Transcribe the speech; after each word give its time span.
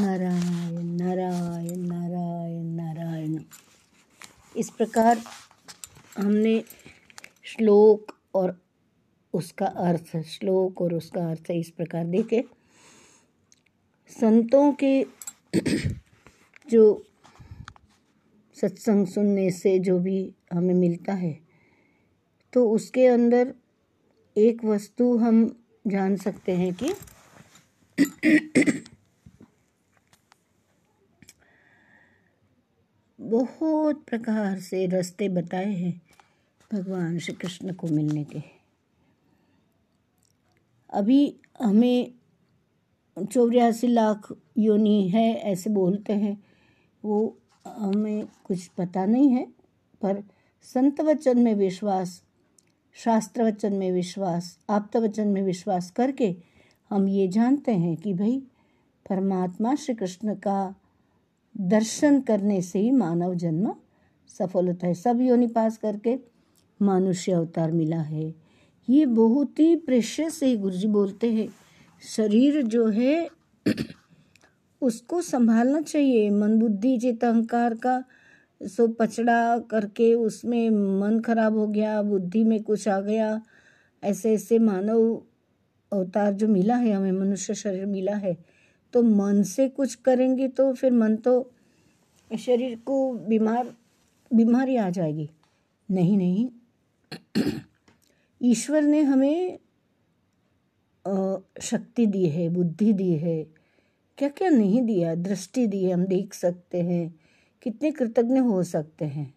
नारायण 0.00 0.86
नारायण 0.96 1.80
नारायण 1.80 2.64
नारायण। 2.76 3.38
इस 4.56 4.70
प्रकार 4.70 5.18
हमने 6.18 6.64
श्लोक 7.44 8.12
और 8.34 8.60
उसका 9.34 9.66
अर्थ, 9.66 10.16
श्लोक 10.22 10.80
और 10.80 10.94
उसका 10.94 11.30
अर्थ 11.30 11.50
इस 11.50 11.70
प्रकार 11.70 12.04
देखे। 12.04 12.44
संतों 14.20 14.72
के 14.72 15.06
जो 16.70 17.02
सत्संग 18.60 19.06
सुनने 19.06 19.50
से 19.50 19.78
जो 19.78 19.98
भी 19.98 20.34
हमें 20.52 20.74
मिलता 20.74 21.12
है 21.12 21.38
तो 22.52 22.70
उसके 22.70 23.06
अंदर 23.06 23.54
एक 24.36 24.64
वस्तु 24.64 25.16
हम 25.16 25.64
जान 25.86 26.16
सकते 26.16 26.52
हैं 26.52 26.74
कि 26.82 26.92
बहुत 33.36 34.04
प्रकार 34.04 34.60
से 34.60 34.86
रास्ते 34.86 35.28
बताए 35.28 35.72
हैं 35.72 36.02
भगवान 36.72 37.18
श्री 37.18 37.34
कृष्ण 37.34 37.72
को 37.72 37.86
मिलने 37.86 38.24
के। 38.24 38.42
अभी 40.90 41.36
हमें 41.62 42.12
चौरासी 43.32 43.86
लाख 43.86 44.32
योनि 44.58 45.08
है, 45.08 45.34
ऐसे 45.34 45.70
बोलते 45.70 46.12
हैं। 46.12 46.44
वो 47.04 47.38
हमें 47.66 48.26
कुछ 48.44 48.66
पता 48.66 49.04
नहीं 49.04 49.30
है, 49.30 49.46
पर 50.02 50.24
संत 50.62 51.00
वचन 51.00 51.38
में 51.38 51.54
विश्वास, 51.54 52.22
शास्त्र 52.94 53.42
वचन 53.42 53.72
में 53.72 53.92
विश्वास, 53.92 54.58
आप्त 54.70 54.96
वचन 54.96 55.28
में 55.28 55.42
विश्वास 55.42 55.90
करके 55.90 56.36
हम 56.90 57.08
ये 57.08 57.28
जानते 57.28 57.72
हैं 57.72 57.96
कि 57.96 58.14
भाई 58.14 58.42
परमात्मा 59.08 59.74
श्री 59.74 59.94
कृष्ण 59.94 60.34
का 60.34 60.74
दर्शन 61.60 62.20
करने 62.20 62.62
से 62.62 62.78
ही 62.78 62.90
मानव 62.90 63.34
जन्म 63.34 63.74
सफल 64.28 64.66
होता 64.66 64.86
है। 64.86 64.94
सब 64.94 65.20
योनि 65.20 65.46
पास 65.46 65.76
करके 65.76 66.18
मनुष्य 66.82 67.32
अवतार 67.32 67.72
मिला 67.72 68.00
है। 68.00 68.34
ये 68.88 69.06
बहुत 69.06 69.60
ही 69.60 69.76
प्रेशियस 69.76 70.42
है 70.42 70.56
गुरु 70.56 70.76
जी 70.76 70.86
बोलते 70.86 71.32
हैं। 71.32 71.48
शरीर 72.16 72.62
जो 72.62 72.86
है, 72.86 73.28
उसको 74.82 75.22
संभालना 75.22 75.80
चाहिए। 75.80 76.30
मन 76.30 76.58
बुद्धि 76.58 76.98
चित 76.98 77.24
अहंकार 77.24 77.74
का 77.74 78.04
सो 78.62 78.88
पचड़ा 78.88 79.58
करके 79.58 80.14
उसमें 80.14 80.70
मन 80.70 81.20
खराब 81.20 81.56
हो 81.56 81.66
गया, 81.66 82.02
बुद्धि 82.02 82.44
में 82.44 82.62
कुछ 82.62 82.88
आ 82.88 83.00
गया 83.00 83.42
ऐसे 84.04 84.34
ऐसे 84.34 84.58
मानव 84.58 85.22
अवतार 85.92 86.32
जो 86.32 86.48
मिला 86.48 86.76
है, 86.76 86.92
हमें 86.92 87.12
मनुष्य 87.12 87.54
शरीर 87.54 87.86
मिला 87.86 88.16
है। 88.16 88.55
तो 88.92 89.02
मन 89.02 89.42
से 89.42 89.68
कुछ 89.68 89.94
करेंगे 89.94 90.48
तो 90.48 90.74
फिर 90.74 90.92
मन 90.92 91.16
तो 91.16 91.50
शरीर 92.38 92.78
को 92.78 93.12
बीमार, 93.12 93.74
बीमारी 94.34 94.76
आ 94.76 94.90
जाएगी। 94.90 95.30
नहीं 95.90 96.16
नहीं। 96.16 96.50
ईश्वर 98.42 98.82
ने 98.82 99.02
हमें 99.02 99.58
शक्ति 101.60 102.06
दी 102.06 102.26
है, 102.26 102.48
बुद्धि 102.48 102.92
दी 102.92 103.16
है। 103.16 103.46
क्या 104.18 104.28
क्या 104.28 104.48
नहीं 104.48 104.82
दिया, 104.82 105.14
दृष्टि 105.14 105.66
दी 105.66 105.84
है, 105.84 105.92
हम 105.92 106.04
देख 106.04 106.34
सकते 106.34 106.82
हैं। 106.82 107.20
कितने 107.62 107.90
कृतज्ञ 107.90 108.38
हो 108.38 108.62
सकते 108.62 109.04
हैं। 109.04 109.34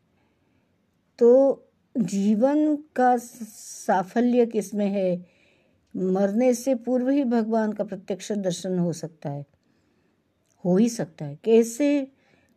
तो 1.19 1.63
जीवन 1.97 2.75
का 2.75 3.17
साफल्य 3.17 4.45
किसमें 4.45 4.87
है? 4.87 5.38
मरने 5.95 6.53
से 6.53 6.75
पूर्व 6.75 7.09
ही 7.09 7.23
भगवान 7.23 7.73
का 7.73 7.83
प्रत्यक्ष 7.83 8.31
दर्शन 8.31 8.79
हो 8.79 8.93
सकता 8.93 9.29
है। 9.29 9.45
हो 10.65 10.77
ही 10.77 10.89
सकता 10.89 11.25
है। 11.25 11.39
कैसे? 11.43 12.11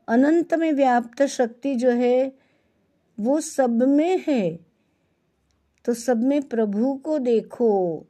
अनंत 0.09 0.55
में 0.55 0.73
व्याप्त 0.73 1.23
शक्ति 1.23 1.75
जो 1.75 1.91
है, 1.91 2.33
वो 3.21 3.41
सब 3.41 3.71
में 3.71 4.25
है। 4.29 4.67
तो 5.85 5.95
सब 5.95 6.23
में 6.23 6.43
प्रभु 6.43 6.95
को 6.95 7.19
देखो 7.19 8.07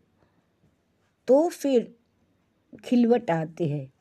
तो 1.29 1.49
फिर 1.49 1.97
खिलवट 2.85 3.31
आती 3.31 3.69
है। 3.69 3.93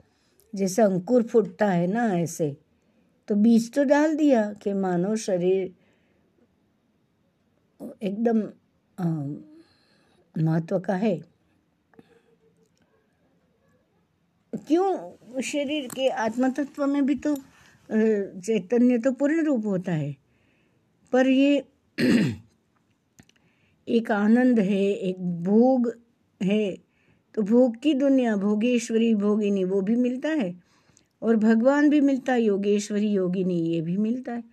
जैसे 0.56 0.82
अंकुर 0.82 1.24
फूटता 1.24 1.72
है 1.72 1.88
ना 1.88 2.20
ऐसे। 2.20 2.58
तो 3.28 3.36
बीज 3.36 3.74
तो 3.74 3.84
डाल 3.84 4.16
दिया 4.16 4.54
कि 4.54 4.74
मानव 4.74 5.16
शरीर 5.16 5.76
एकदम 8.02 8.42
महत्व 10.38 10.80
का 10.80 10.96
है। 10.96 11.22
क्यों 14.54 15.42
शरीर 15.42 15.88
के 15.88 16.08
आत्मतत्व 16.10 16.86
में 16.88 17.06
भी 17.06 17.16
तो 17.16 17.36
चैतन्य 17.92 18.98
तो 18.98 19.12
पूर्ण 19.12 19.44
रूप 19.44 19.66
होता 19.66 19.92
है। 19.92 20.16
पर 21.12 21.28
ये 21.28 21.64
एक 23.88 24.12
आनंद 24.12 24.60
है, 24.60 24.82
एक 24.82 25.44
भोग 25.44 25.94
है 26.44 26.78
तो 27.36 27.42
भोग 27.42 27.76
की 27.78 27.94
दुनिया, 27.94 28.36
भोगेश्वरी, 28.36 29.16
भोगिनी, 29.16 29.64
वो 29.64 29.82
भी 29.82 29.96
मिलता 29.96 30.30
है। 30.30 30.64
और 31.22 31.36
भगवान 31.36 31.90
भी 31.90 32.02
मिलता 32.02 32.34
है, 32.34 32.42
योगेश्वरी, 32.42 33.08
योगिनी, 33.08 33.60
ये 33.60 33.82
भी 33.82 33.98
मिलता 33.98 34.34
है। 34.34 34.44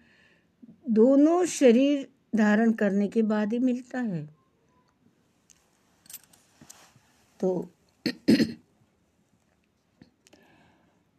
दोनों 0.90 1.44
शरीर 1.46 2.08
धारण 2.36 2.72
करने 2.72 3.08
के 3.08 3.22
बाद 3.22 3.52
ही 3.52 3.58
मिलता 3.58 4.00
है। 4.00 4.37
तो 7.40 7.68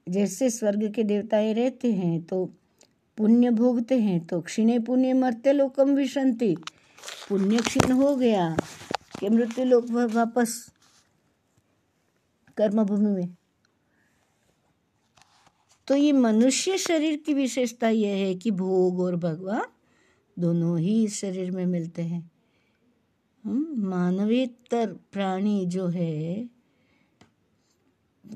जैसे 0.09 0.49
स्वर्ग 0.49 0.91
के 0.93 1.03
देवताएँ 1.03 1.53
रहते 1.53 1.91
हैं 1.93 2.21
तो 2.21 2.45
पुण्य 3.17 3.49
भोगते 3.49 3.99
हैं 3.99 4.19
तो 4.27 4.41
क्षीणे 4.41 4.79
पुण्य 4.79 5.13
मरते 5.13 5.53
लोकम 5.53 5.89
विशंति। 5.89 6.55
पुण्य 7.29 7.57
क्षीण 7.57 7.91
हो 7.91 8.15
गया 8.15 8.57
कि 9.19 9.29
मृत्यु 9.29 9.65
लोक 9.65 9.85
वापस 9.91 10.71
कर्मभूमि 12.57 13.09
में। 13.09 13.35
तो 15.87 15.95
ये 15.95 16.11
मनुष्य 16.11 16.77
शरीर 16.77 17.17
की 17.17 17.33
विशेषता 17.33 17.89
यह 17.89 18.15
है 18.15 18.35
कि 18.35 18.51
भोग 18.51 18.99
और 18.99 19.15
भगवान 19.15 19.65
दोनों 20.39 20.79
ही 20.79 21.03
इस 21.03 21.19
शरीर 21.19 21.51
में 21.51 21.65
मिलते 21.65 22.01
हैं। 22.01 22.31
मानवेतर 23.45 24.93
प्राणी 25.11 25.65
जो 25.65 25.87
है, 25.87 26.49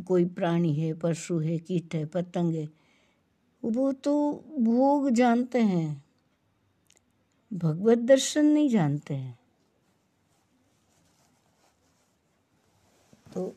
कोई 0.07 0.25
प्राणी 0.25 0.73
है, 0.73 0.93
पशु 0.93 1.39
है, 1.39 1.57
कीट 1.57 1.95
है, 1.95 2.05
पतंग 2.05 2.55
है, 2.55 2.69
वो 3.63 3.91
तो 3.93 4.13
भोग 4.59 5.09
जानते 5.09 5.61
हैं, 5.61 6.03
भगवत 7.53 7.97
दर्शन 7.97 8.45
नहीं 8.45 8.69
जानते 8.69 9.13
हैं। 9.13 9.39
तो 13.33 13.55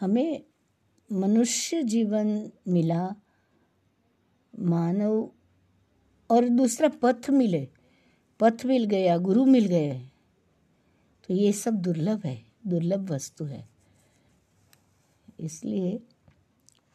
हमें 0.00 0.44
मनुष्य 1.10 1.82
जीवन 1.82 2.50
मिला, 2.68 3.14
मानव 4.54 5.30
और 6.30 6.48
दूसरा 6.48 6.88
पथ 7.02 7.30
मिले, 7.30 7.68
पथ 8.40 8.64
मिल 8.66 8.84
गया, 8.84 9.16
गुरु 9.18 9.44
मिल 9.44 9.66
गए 9.66 10.08
तो 11.28 11.34
ये 11.34 11.52
सब 11.52 11.74
दुर्लभ 11.74 12.26
है, 12.26 12.44
दुर्लभ 12.66 13.10
वस्तु 13.10 13.44
है। 13.44 13.68
इसलिए 15.40 16.00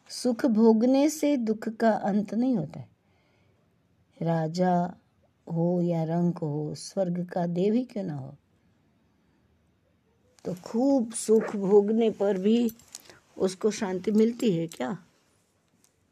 सुख 0.10 0.46
भोगने 0.46 1.10
से 1.10 1.38
दुख 1.38 1.70
का 1.70 1.92
अंत 1.92 2.34
नहीं 2.34 2.58
होता 2.58 2.80
है। 2.80 2.90
राजा 4.22 4.98
हो 5.54 5.82
या 5.82 6.04
रंक 6.04 6.38
हो, 6.38 6.76
स्वर्ग 6.76 7.26
का 7.26 7.48
देव 7.48 7.74
ही 7.74 7.84
क्यों 7.84 8.04
ना 8.04 8.14
हो? 8.14 8.36
तो 10.46 10.56
खूब 10.56 11.14
सुख 11.14 11.56
भोगने 11.56 12.10
पर 12.10 12.38
भी 12.38 12.72
उसको 13.38 13.72
शांति 13.72 14.12
मिलती 14.12 14.58
है 14.58 14.68
क्या? 14.68 14.98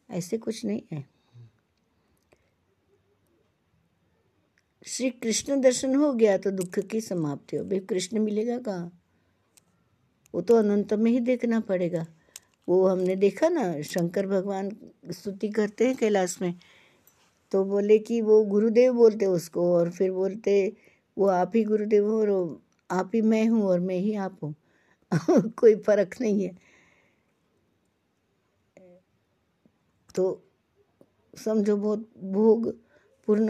ऐसे 0.09 0.37
कुछ 0.37 0.65
नहीं 0.65 0.81
है। 0.91 1.14
श्री 4.85 5.09
कृष्ण 5.09 5.61
दर्शन 5.61 5.95
हो 5.95 6.13
गया 6.13 6.37
तो 6.37 6.51
दुख 6.51 6.79
की 6.79 7.01
समाप्ति 7.01 7.57
हो 7.57 7.63
भाई 7.65 7.79
कृष्ण 7.79 8.19
मिलेगा 8.19 8.57
कहाँ? 8.59 9.01
वो 10.33 10.41
तो 10.41 10.55
अनंत 10.55 10.93
में 10.93 11.11
ही 11.11 11.19
देखना 11.19 11.59
पड़ेगा। 11.59 12.05
वो 12.69 12.87
हमने 12.87 13.15
देखा 13.15 13.49
ना, 13.49 13.81
शंकर 13.81 14.27
भगवान 14.27 14.71
स्तुति 15.11 15.49
करते 15.49 15.87
हैं 15.87 15.95
कैलाश 15.95 16.41
में। 16.41 16.53
तो 17.51 17.65
बोले 17.65 17.99
कि 17.99 18.21
वो 18.21 18.43
गुरुदेव 18.45 18.93
बोलते 18.93 19.25
उसको 19.25 19.73
और 19.75 19.91
फिर 19.91 20.11
बोलते, 20.11 20.73
वो 21.17 21.27
आप 21.27 21.51
ही 21.55 21.63
गुरुदेव 21.63 22.09
हो 22.09 22.19
और 22.21 22.61
आप 22.91 23.11
ही 23.15 23.21
मैं 23.21 23.47
हूँ 23.47 23.63
और 23.63 23.79
मैं 23.79 23.97
ही 23.97 24.15
आप 24.15 24.39
हूँ। 24.43 24.55
कोई 25.51 25.75
फ़र्क 25.75 26.15
नहीं 26.21 26.43
है। 26.43 26.55
तो 30.15 30.43
समझो 31.37 31.77
बहुत 31.77 32.09
भोग 32.23 32.73
पूर्ण 33.25 33.49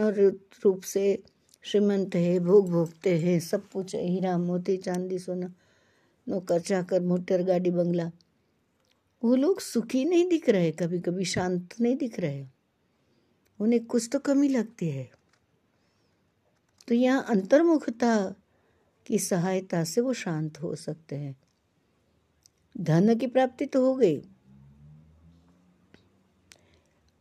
रूप 0.64 0.82
से 0.82 1.22
श्रीमंत 1.62 2.14
है, 2.14 2.40
भोग 2.40 2.70
भोगते 2.70 3.18
हैं, 3.18 3.40
सब 3.40 3.70
कुछ 3.70 3.94
है। 3.94 4.06
हीरा, 4.06 4.38
मोती, 4.38 4.76
चांदी, 4.76 5.18
सोना, 5.18 5.54
नौकर, 6.28 6.60
चाकर, 6.60 7.00
मोटर, 7.00 7.42
गाड़ी, 7.42 7.70
बंगला। 7.70 8.10
वो 9.24 9.36
लोग 9.36 9.60
सुखी 9.60 10.04
नहीं 10.04 10.28
दिख 10.28 10.48
रहे 10.48 10.72
कभी 10.72 11.00
कभी 11.00 11.24
शांत 11.24 11.68
नहीं 11.80 11.96
दिख 11.96 12.20
रहे। 12.20 12.46
उन्हें 13.60 13.86
कुछ 13.86 14.08
तो 14.12 14.18
कमी 14.18 14.48
लगती 14.48 14.88
है। 14.88 15.10
तो 16.88 16.94
यहाँ 16.94 17.24
अंतर्मुखता 17.28 18.34
की 19.06 19.18
सहायता 19.18 19.84
से 19.84 20.00
वो 20.00 20.12
शांत 20.12 20.62
हो 20.62 20.74
सकते 20.74 21.16
हैं। 21.16 21.36
धन 22.78 23.18
की 23.18 23.26
प्राप्ति 23.26 23.66
तो 23.66 23.86
हो 23.86 23.94
गई। 23.96 24.18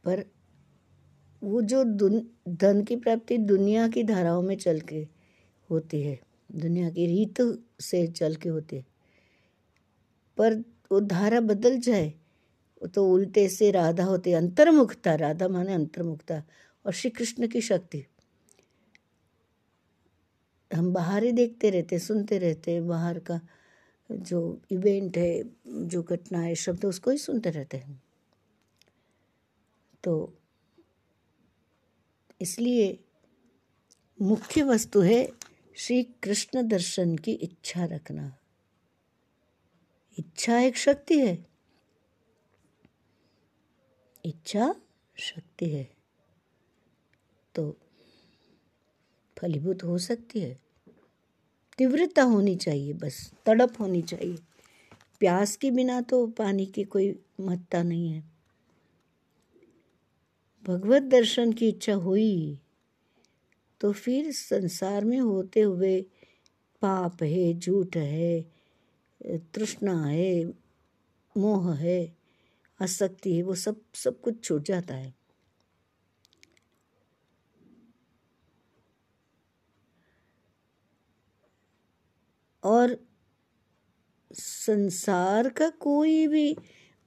पर 0.04 0.35
वो 1.46 1.62
जो 1.62 1.84
धन 1.84 2.84
की 2.84 2.96
प्राप्ति 2.96 3.38
दुनिया 3.38 3.88
की 3.88 4.04
धाराओं 4.04 4.42
में 4.42 4.56
चल 4.58 4.80
के 4.82 5.08
होती 5.70 6.02
है, 6.02 6.20
दुनिया 6.52 6.90
की 6.90 7.06
रीत 7.08 7.42
से 7.82 8.06
चल 8.08 8.36
के 8.36 8.50
होती 8.50 8.76
है। 8.76 8.86
पर 10.38 10.56
वो 10.92 11.00
धारा 11.00 11.40
बदल 11.42 11.80
जाए 11.80 12.14
तो 12.96 13.06
उल्टे 13.08 13.48
से 13.50 13.70
राधा 13.72 14.04
होते 14.04 14.34
अंतर्मुखता, 14.34 15.14
राधा 15.16 15.48
माने 15.48 15.74
अंतर्मुखता, 15.74 16.42
और 16.86 16.94
श्री 16.94 17.10
कृष्ण 17.10 17.48
की 17.48 17.62
शक्ति। 17.62 18.04
हम 20.72 20.92
बाहर 20.94 21.24
ही 21.24 21.32
देखते 21.32 21.70
रहते, 21.70 22.00
सुनते 22.00 22.38
रहते, 22.38 22.80
बाहर 22.82 23.20
का 23.20 23.40
जो 24.12 24.62
इवेंट 24.72 25.18
है, 25.18 25.44
जो 25.68 26.04
घटना 26.04 26.40
है, 26.40 26.56
शब्द, 26.56 26.86
उसको 26.86 27.12
ही 27.12 27.18
सुनते 27.18 27.50
रहते 27.50 27.78
हैं। 27.78 28.02
तो 30.04 30.34
इसलिए 32.42 33.04
मुख्य 34.22 34.64
वस्तु 34.64 35.02
है 35.02 35.32
श्री 35.78 36.04
कृष्ण 36.04 36.68
दर्शन 36.68 37.18
की 37.18 37.32
इच्छा 37.32 37.86
रखना। 37.86 38.38
इच्छा 40.20 40.60
एक 40.60 40.78
शक्ति 40.78 41.20
है। 41.20 41.48
इच्छा 44.26 44.76
शक्ति 45.18 45.70
है। 45.70 45.96
तो 47.56 47.78
फलीभूत 49.38 49.84
हो 49.84 49.98
सकती 49.98 50.40
है। 50.40 50.60
तीव्रता 51.78 52.24
होनी 52.24 52.56
चाहिए 52.56 52.94
बस, 52.94 53.34
तड़प 53.46 53.74
होनी 53.80 54.02
चाहिए। 54.02 54.38
प्यास 55.20 55.56
के 55.56 55.72
बिना 55.72 56.02
तो 56.02 56.28
पानी 56.28 56.66
की 56.66 56.84
कोई 56.84 57.26
महत्ता 57.40 57.84
नहीं 57.84 58.10
है। 58.10 58.35
भगवत 60.66 61.04
दर्शन 61.04 61.52
की 61.54 61.68
इच्छा 61.70 61.94
हुई 61.94 62.60
तो 63.82 63.92
फिर 63.92 64.32
संसार 64.32 65.06
में 65.06 65.20
होते 65.20 65.62
हुए 65.62 66.00
पाप 66.82 67.24
है, 67.24 67.54
झूठ 67.54 67.98
है, 67.98 68.42
तृष्णा 69.54 70.04
है, 70.06 70.46
मोह 71.36 71.74
है, 71.76 72.00
आसक्ति 72.80 73.36
है, 73.36 73.44
वो 73.44 73.56
सब 73.56 73.82
सब 73.96 74.22
कुछ 74.22 74.44
छूट 74.44 74.64
जाता 74.64 74.96
है। 74.96 75.14
और 82.64 82.98
संसार 84.32 85.50
का 85.50 85.70
कोई 85.70 86.28
भी 86.28 86.54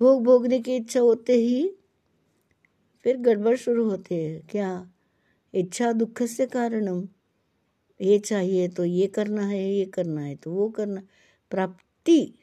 भोग 0.00 0.24
भोगने 0.24 0.60
की 0.60 0.76
इच्छा 0.76 1.00
होते 1.00 1.32
ही 1.32 1.77
फिर 3.08 3.16
गड़बड़ 3.16 3.56
शुरू 3.56 3.84
होती 3.90 4.14
है। 4.14 4.40
क्या? 4.40 4.90
इच्छा 5.54 5.92
दुख 5.92 6.22
से 6.22 6.46
कारणम। 6.46 7.08
ये 8.00 8.18
चाहिए 8.18 8.68
तो 8.68 8.84
ये 8.84 9.06
करना 9.06 9.46
है, 9.46 9.72
ये 9.72 9.84
करना 9.84 10.20
है 10.20 10.36
तो 10.36 10.50
वो 10.50 10.68
करना। 10.68 11.02
प्राप्ति, 11.50 12.34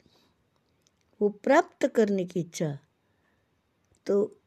वो 1.22 1.30
प्राप्त 1.30 1.88
करने 1.88 2.26
की 2.26 2.40
इच्छा। 2.40 2.80
तो 4.06 4.38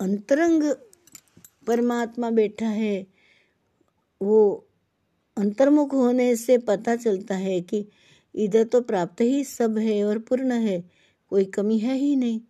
अंतरंग 0.00 0.74
परमात्मा 1.66 2.30
बैठा 2.30 2.68
है। 2.68 3.06
वो 4.22 4.68
अंतर्मुख 5.36 5.94
होने 5.94 6.36
से 6.36 6.58
पता 6.58 6.96
चलता 6.96 7.34
है 7.34 7.60
कि 7.60 7.88
इधर 8.34 8.64
तो 8.64 8.80
प्राप्त 8.80 9.20
ही 9.20 9.44
सब 9.44 9.78
है 9.78 10.04
और 10.04 10.18
पूर्ण 10.18 10.52
है, 10.52 10.90
कोई 11.30 11.44
कमी 11.44 11.78
है 11.78 11.94
ही 11.94 12.16
नहीं। 12.16 12.40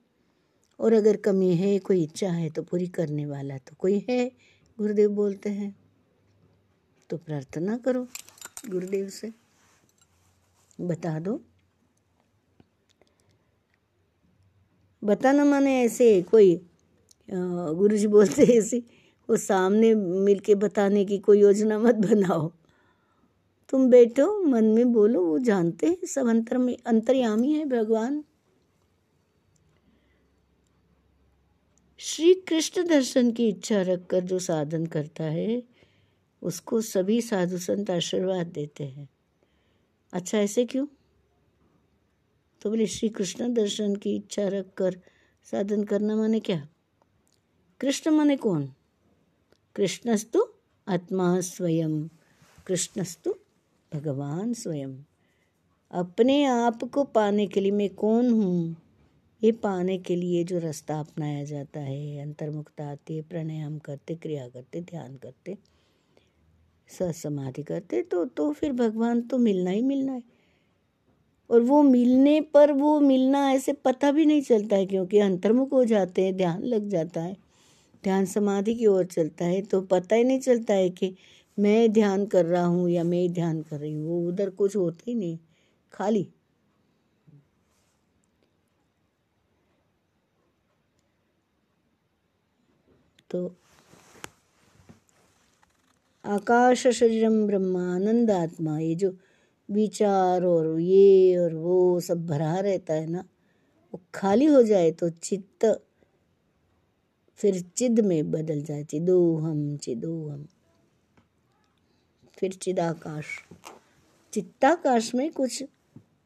और 0.83 0.93
अगर 0.93 1.17
कमी 1.17 1.55
है, 1.57 1.79
कोई 1.79 2.03
इच्छा 2.03 2.31
है 2.31 2.49
तो 2.51 2.63
पूरी 2.63 2.87
करने 2.89 3.27
वाला 3.27 3.59
तो 3.59 3.77
कोई 3.79 4.05
है, 4.09 4.31
गुरुदेव 4.79 5.11
बोलते 5.11 5.51
हैं। 5.51 5.75
तो 7.11 7.17
प्रार्थना 7.17 7.77
करो 7.77 8.07
गुरुदेव 8.69 9.09
से। 9.09 9.33
बता 10.79 11.19
दो। 11.21 11.41
बताना 15.03 15.45
माने 15.45 15.81
ऐसे 15.83 16.11
कोई 16.23 16.55
गुरु 17.29 17.97
जी 17.97 18.07
बोलते 18.07 18.45
ऐसे, 18.59 18.79
वो 19.29 19.37
सामने 19.37 19.95
मिलके 19.95 20.55
बताने 20.55 21.05
की 21.05 21.19
कोई 21.19 21.41
योजना 21.41 21.79
मत 21.79 21.95
बनाओ। 21.97 22.51
तुम 23.71 23.89
बैठो, 23.91 24.27
मन 24.43 24.65
में 24.65 24.93
बोलो, 24.93 25.25
वो 25.25 25.39
जानते 25.39 25.87
हैं, 25.87 26.07
सब 26.07 26.29
अंतर 26.29 26.59
में, 26.59 26.77
अंतर्यामी 26.87 27.53
है 27.53 27.65
भगवान। 27.67 28.23
श्री 32.05 32.35
कृष्ण 32.35 32.87
दर्शन 32.87 33.33
की 33.33 33.49
इच्छा 33.49 33.83
रखकर 33.83 34.21
जो 34.21 34.39
साधन 34.39 34.87
करता 34.87 35.25
है, 35.25 35.63
उसको 36.43 36.81
सभी 36.81 37.23
साधु 37.23 37.59
संत 37.59 37.91
आशीर्वाद 37.91 38.47
देते 38.47 38.85
हैं। 38.85 39.09
अच्छा 40.13 40.39
ऐसे 40.39 40.65
क्यों? 40.65 40.87
तो 42.63 42.71
बोले 42.71 42.87
श्री 42.87 43.09
कृष्ण 43.09 43.55
दर्शन 43.55 43.97
की 43.97 44.17
इच्छा 44.17 44.49
रखकर 44.49 45.01
साधन 45.45 45.85
करना 45.85 46.17
माने 46.17 46.41
क्या? 46.41 46.69
कृष्ण 47.81 48.11
माने 48.11 48.37
कौन? 48.37 48.73
कृष्णस्तु 49.75 50.49
आत्मा 50.89 51.41
स्वयं, 51.41 52.09
कृष्णस्तु 52.67 53.35
भगवान 53.95 54.55
स्वयं। 54.55 54.97
अपने 55.91 56.45
आप 56.45 56.85
को 56.85 57.05
पाने 57.05 57.47
के 57.47 57.61
लिए 57.61 57.71
मैं 57.71 57.95
कौन 57.95 58.31
हूँ? 58.31 58.82
ये 59.43 59.51
पाने 59.53 59.97
के 59.99 60.17
लिए 60.17 60.43
जो 60.45 60.59
रास्ता 60.59 60.99
अपनाया 61.01 61.45
जाता 61.45 61.81
है, 61.81 62.19
अंतर्मुखता 62.23 62.91
आती 62.91 63.17
है, 63.17 63.23
प्राणायाम 63.23 63.79
करते, 63.79 64.15
क्रिया 64.15 64.49
करते, 64.49 64.81
ध्यान 64.83 65.17
करते 65.17 65.57
समाधि 67.13 67.63
करते 67.63 68.03
तो 68.03 68.25
तो 68.27 68.51
फिर 68.53 68.73
भगवान 68.73 69.21
तो 69.23 69.39
मिलना 69.39 69.71
ही 69.71 69.83
मिलना 69.83 70.13
है। 70.13 70.23
और 71.51 71.61
वो 71.61 71.83
मिलने 71.83 72.41
पर 72.55 72.73
वो 72.73 72.99
मिलना 73.01 73.51
ऐसे 73.53 73.73
पता 73.85 74.11
भी 74.13 74.27
नहीं 74.27 74.43
चलता 74.43 74.77
है, 74.77 74.87
क्योंकि 74.87 75.19
अंतर्मुख 75.19 75.73
हो 75.73 75.85
जाते 75.85 76.25
हैं, 76.25 76.37
ध्यान 76.37 76.63
लग 76.65 76.89
जाता 76.89 77.21
है, 77.21 77.37
ध्यान 78.05 78.25
समाधि 78.27 78.75
की 78.75 78.87
ओर 78.87 79.05
चलता 79.07 79.45
है 79.45 79.61
तो 79.63 79.81
पता 79.83 80.17
ही 80.17 80.25
नहीं 80.25 80.41
चलता 80.41 80.75
है 80.75 80.91
कि 80.91 81.15
मैं 81.59 81.93
ध्यान 81.93 82.27
कर 82.27 82.45
रहा 82.45 82.65
हूँ 82.65 82.89
या 82.91 83.05
मैं 83.05 83.33
ध्यान 83.33 83.63
कर 83.63 83.79
रही 83.79 83.93
हूँ, 83.95 84.09
वो 84.09 84.29
उधर 84.29 84.51
कुछ 84.51 84.77
होता 84.77 85.05
ही 85.09 85.15
नहीं, 85.15 85.39
खाली। 85.95 86.27
तो 93.33 93.55
आकाश 96.25 96.87
शरीरम 96.87 97.47
ब्रह्मानंद 97.47 98.31
आत्मा 98.31 98.79
ये 98.79 98.95
जो 98.95 99.11
विचार 99.69 100.45
और 100.45 100.81
ये 100.81 101.37
और 101.39 101.55
वो 101.55 102.01
सब 102.01 102.27
भरा 102.27 102.59
रहता 102.61 102.95
है 102.95 103.07
ना, 103.07 103.25
वो 103.95 104.01
खाली 104.15 104.45
हो 104.45 104.63
जाए 104.63 104.91
तो 104.91 105.09
चित्त 105.11 105.67
फिर 107.41 107.61
चिद 107.77 108.01
में 108.01 108.31
बदल 108.31 108.63
जाए 108.63 108.85
चिदो 108.85 109.37
हम 109.37 109.77
चिदो 109.77 110.15
हम 110.29 110.47
फिर 112.39 112.53
चिदाकाश। 112.53 113.27
चित्ताकाश 114.33 115.15
में 115.15 115.31
कुछ 115.33 115.63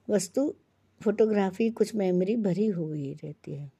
वस्तु, 0.08 0.52
फोटोग्राफी, 1.00 1.70
कुछ 1.70 1.94
मेमोरी 1.94 2.36
भरी 2.36 2.66
हुई 2.66 3.12
रहती 3.14 3.54
है। 3.54 3.70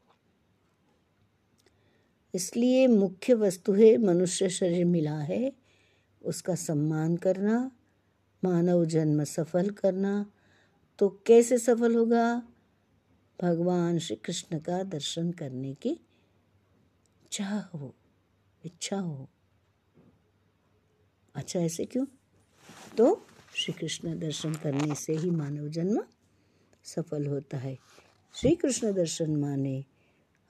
इसलिए 2.37 2.87
मुख्य 2.87 3.35
वस्तु 3.35 3.73
है 3.73 3.97
मनुष्य 3.99 4.49
शरीर 4.49 4.85
मिला 4.85 5.19
है। 5.19 5.53
उसका 6.23 6.55
सम्मान 6.55 7.17
करना, 7.17 7.71
मानव 8.45 8.85
जन्म 8.85 9.25
सफल 9.25 9.71
करना। 9.71 10.15
तो 10.99 11.09
कैसे 11.27 11.59
सफल 11.59 11.95
होगा? 11.95 12.43
भगवान 13.43 13.99
श्री 13.99 14.17
कृष्ण 14.17 14.59
का 14.59 14.83
दर्शन 14.83 15.31
करने 15.33 15.75
की 15.75 16.01
चाह 17.33 17.61
हो, 17.61 17.95
इच्छा 18.65 18.99
हो। 18.99 19.29
अच्छा 21.35 21.61
ऐसे 21.61 21.85
क्यों? 21.85 22.07
तो 22.99 23.27
श्री 23.55 23.75
कृष्ण 23.75 24.19
दर्शन 24.19 24.55
करने 24.55 24.95
से 24.95 25.17
ही 25.17 25.31
मानव 25.31 25.69
जन्म 25.69 26.05
सफल 26.85 27.27
होता 27.27 27.59
है। 27.59 27.79
श्री 28.35 28.55
कृष्ण 28.55 28.93
दर्शन 28.93 29.37
माने 29.37 29.85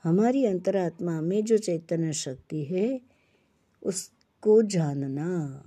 हमारी 0.02 0.44
अंतरात्मा 0.44 1.20
में 1.20 1.44
जो 1.44 1.58
चैतन्य 1.58 2.12
शक्ति 2.12 2.64
है, 2.64 3.00
उसको 3.82 4.62
जानना। 4.62 5.62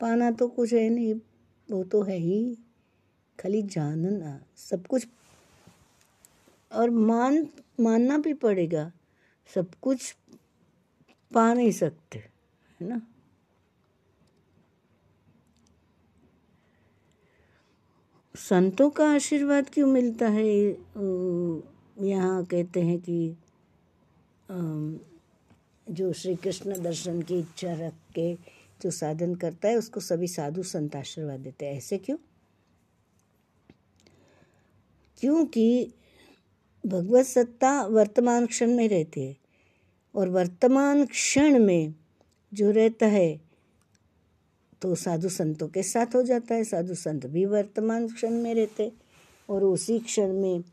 पाना 0.00 0.30
तो 0.30 0.48
कुछ 0.48 0.72
है 0.72 0.88
नहीं, 0.88 1.14
वो 1.70 1.84
तो 1.84 2.02
है 2.02 2.16
ही। 2.16 2.58
खाली 3.40 3.62
जानना, 3.62 4.44
सब 4.56 4.86
कुछ। 4.86 5.08
और 6.72 6.90
मान, 6.90 7.48
मानना 7.80 8.18
भी 8.18 8.34
पड़ेगा, 8.34 8.92
सब 9.54 9.74
कुछ 9.74 10.16
पा 11.34 11.54
नहीं 11.54 11.72
सकते, 11.72 12.18
है 12.80 12.88
ना? 12.88 13.13
संतों 18.34 18.88
का 18.90 19.08
आशीर्वाद 19.14 19.68
क्यों 19.72 19.86
मिलता 19.86 20.28
है? 20.28 20.46
यहाँ 22.00 22.44
कहते 22.44 22.80
हैं 22.80 22.98
कि 22.98 23.36
जो 25.86 26.12
श्री 26.12 26.34
कृष्ण 26.36 26.82
दर्शन 26.82 27.22
की 27.22 27.38
इच्छा 27.38 27.72
रख 27.74 27.92
के 28.14 28.34
जो 28.82 28.90
साधन 28.90 29.34
करता 29.34 29.68
है, 29.68 29.76
उसको 29.76 30.00
सभी 30.00 30.28
साधु 30.28 30.62
संत 30.62 30.96
आशीर्वाद 30.96 31.40
देते 31.40 31.66
हैं। 31.66 31.76
ऐसे 31.76 31.98
क्यों? 31.98 32.16
क्योंकि 35.20 35.92
भगवत 36.86 37.26
सत्ता 37.26 37.82
वर्तमान 37.82 38.46
क्षण 38.46 38.76
में 38.76 38.88
रहती 38.88 39.20
है 39.20 39.36
और 40.14 40.28
वर्तमान 40.28 41.06
क्षण 41.06 41.58
में 41.58 41.94
जो 42.52 42.70
रहता 42.70 43.06
है 43.06 43.40
तो 44.84 44.94
साधु 44.94 45.28
संतों 45.28 45.68
के 45.68 45.82
साथ 45.82 46.14
हो 46.14 46.22
जाता 46.22 46.54
है। 46.54 46.64
साधु 46.64 46.94
संत 46.94 47.26
भी 47.26 47.44
वर्तमान 47.44 48.08
क्षण 48.08 48.30
में 48.30 48.54
रहते 48.54 48.92
और 49.50 49.64
उसी 49.64 49.98
क्षण 49.98 50.32
में 50.32 50.64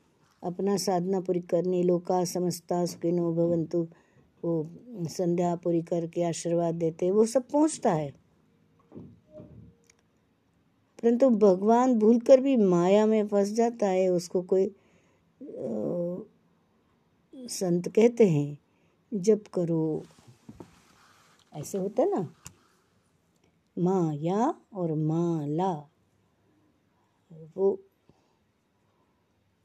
अपना 0.43 0.77
साधना 0.77 1.19
पूरी 1.19 1.39
करनी, 1.39 1.83
लोका 1.83 2.23
समस्ता 2.25 2.85
सुखिनो 2.85 3.31
भवंतु, 3.33 3.87
वो 4.45 4.69
संध्या 5.07 5.55
पूरी 5.55 5.81
करके 5.81 6.23
आशीर्वाद 6.23 6.75
देते, 6.75 7.11
वो 7.11 7.25
सब 7.25 7.47
पहुँचता 7.47 7.93
है। 7.93 8.11
परंतु 10.99 11.29
भगवान 11.29 11.99
भूलकर 11.99 12.41
भी 12.41 12.57
माया 12.57 13.05
में 13.05 13.27
फंस 13.27 13.47
जाता 13.47 13.87
है, 13.87 14.09
उसको 14.09 14.41
कोई 14.41 14.75
संत 17.47 17.87
कहते 17.87 18.27
हैं 18.29 18.57
जब 19.13 19.47
करो। 19.53 20.03
ऐसे 21.53 21.77
होता 21.77 22.05
ना? 22.05 22.35
माया 23.81 24.53
और 24.73 24.93
माला। 24.93 25.71
वो 27.57 27.79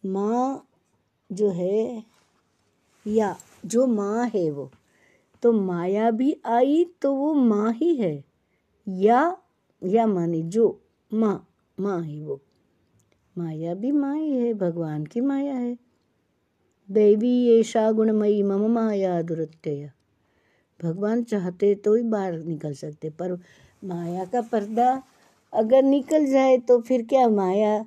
माँ 0.06 0.66
जो 1.30 1.50
है 1.50 2.04
या 3.06 3.36
जो 3.66 3.86
माँ 3.86 4.26
है 4.34 4.50
वो 4.50 4.70
तो 5.42 5.52
माया 5.52 6.10
भी 6.10 6.36
आई 6.46 6.84
तो 7.02 7.14
वो 7.14 7.34
माँ 7.34 7.72
ही 7.72 7.94
है। 7.96 8.24
या 8.88 9.36
या 9.82 10.06
माने 10.06 10.42
जो 10.42 10.80
माँ 11.14 11.46
माँ 11.80 12.00
है 12.02 12.22
वो। 12.22 12.40
माया 13.38 13.74
भी 13.74 13.92
माँ 13.92 14.16
ही 14.16 14.30
है, 14.30 14.54
भगवान 14.54 15.04
की 15.06 15.20
माया 15.20 15.54
है। 15.54 15.76
दैवी 16.90 17.60
ऐसा 17.60 17.90
गुणमयी 17.92 18.42
मम 18.42 18.66
माया 18.66 19.22
दुरत्यय 19.22 19.90
भगवान 20.80 21.22
चाहते 21.24 21.74
तो 21.74 21.94
ही 21.94 22.02
बाहर 22.02 22.38
निकल 22.38 22.72
सकते, 22.72 23.10
पर 23.10 23.38
माया 23.82 24.24
का 24.24 24.40
पर्दा 24.42 24.90
अगर 25.52 25.82
निकल 25.82 26.26
जाए 26.26 26.56
तो 26.58 26.80
फिर 26.80 27.04
क्या 27.04 27.28
माया 27.28 27.84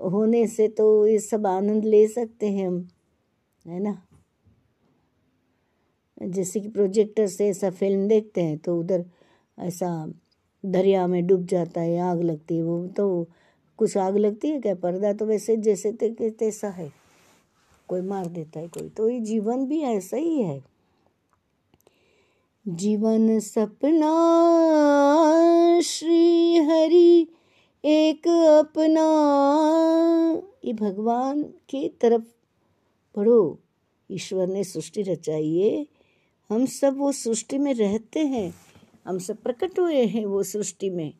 होने 0.00 0.46
से 0.46 0.68
तो 0.68 1.06
ये 1.06 1.18
सब 1.18 1.46
आनंद 1.46 1.84
ले 1.84 2.06
सकते 2.08 2.50
हैं 2.50 2.66
हम, 2.68 2.88
है 3.64 3.80
ना? 3.80 4.02
जैसे 6.22 6.60
कि 6.60 6.68
प्रोजेक्टर 6.68 7.26
से 7.26 7.48
ऐसा 7.48 7.70
फ़िल्म 7.70 8.06
देखते 8.08 8.42
हैं 8.42 8.56
तो 8.58 8.78
उधर 8.80 9.04
ऐसा 9.58 9.90
दरिया 10.64 11.06
में 11.06 11.26
डूब 11.26 11.44
जाता 11.46 11.80
है, 11.80 11.98
आग 12.00 12.22
लगती 12.22 12.56
है, 12.56 12.62
वो 12.62 12.86
तो 12.88 13.28
कुछ 13.78 13.96
आग 13.96 14.16
लगती 14.16 14.48
है 14.48 14.60
क्या? 14.60 14.74
पर्दा 14.74 15.12
तो 15.12 15.26
वैसे 15.26 15.56
जैसे 15.58 15.92
तैसा 15.92 16.68
है, 16.68 16.90
कोई 17.88 18.00
मार 18.00 18.26
देता 18.28 18.60
है 18.60 18.68
कोई। 18.68 18.88
तो 18.88 19.08
ये 19.08 19.20
जीवन 19.20 19.66
भी 19.66 19.80
ऐसा 19.82 20.16
ही 20.16 20.42
है। 20.42 20.62
जीवन 22.68 23.38
सपना, 23.40 24.08
श्री 25.80 26.56
हरि, 26.56 27.26
एक 27.84 28.28
अपना। 28.28 29.04
ये 30.64 30.72
भगवान 30.72 31.42
की 31.42 31.88
तरफ़ 31.88 32.22
पढ़ो, 33.14 33.58
ईश्वर 34.10 34.46
ने 34.46 34.64
सृष्टि 34.64 35.02
रचाई 35.02 35.56
है। 35.56 35.86
हम 36.50 36.66
सब 36.66 36.98
वो 36.98 37.12
सृष्टि 37.12 37.58
में 37.58 37.74
रहते 37.74 38.20
हैं, 38.20 38.54
हम 39.06 39.18
सब 39.18 39.36
प्रकट 39.36 39.78
हुए 39.78 40.04
हैं 40.04 40.24
वो 40.26 40.42
सृष्टि 40.42 40.90
में। 40.90 41.12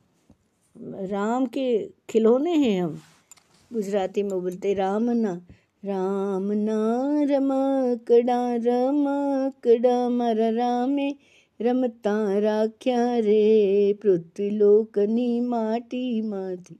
राम 1.06 1.46
के 1.46 1.86
खिलौने 2.10 2.54
हैं 2.54 2.82
हम, 2.84 2.98
गुजराती 3.72 4.22
में 4.22 4.40
बोलते 4.40 4.74
राम 4.74 5.10
ना 5.10 5.40
राम 5.84 6.52
ना 6.52 7.06
रमकड़ा 7.22 8.54
रमकड़ा 8.54 10.08
मर 10.08 10.52
रामे। 10.52 11.37
राख्या 11.60 13.18
रे 13.18 13.92
पृथ्वीलोकनी 14.02 15.40
माटी 15.40 16.20
माटी 16.22 16.76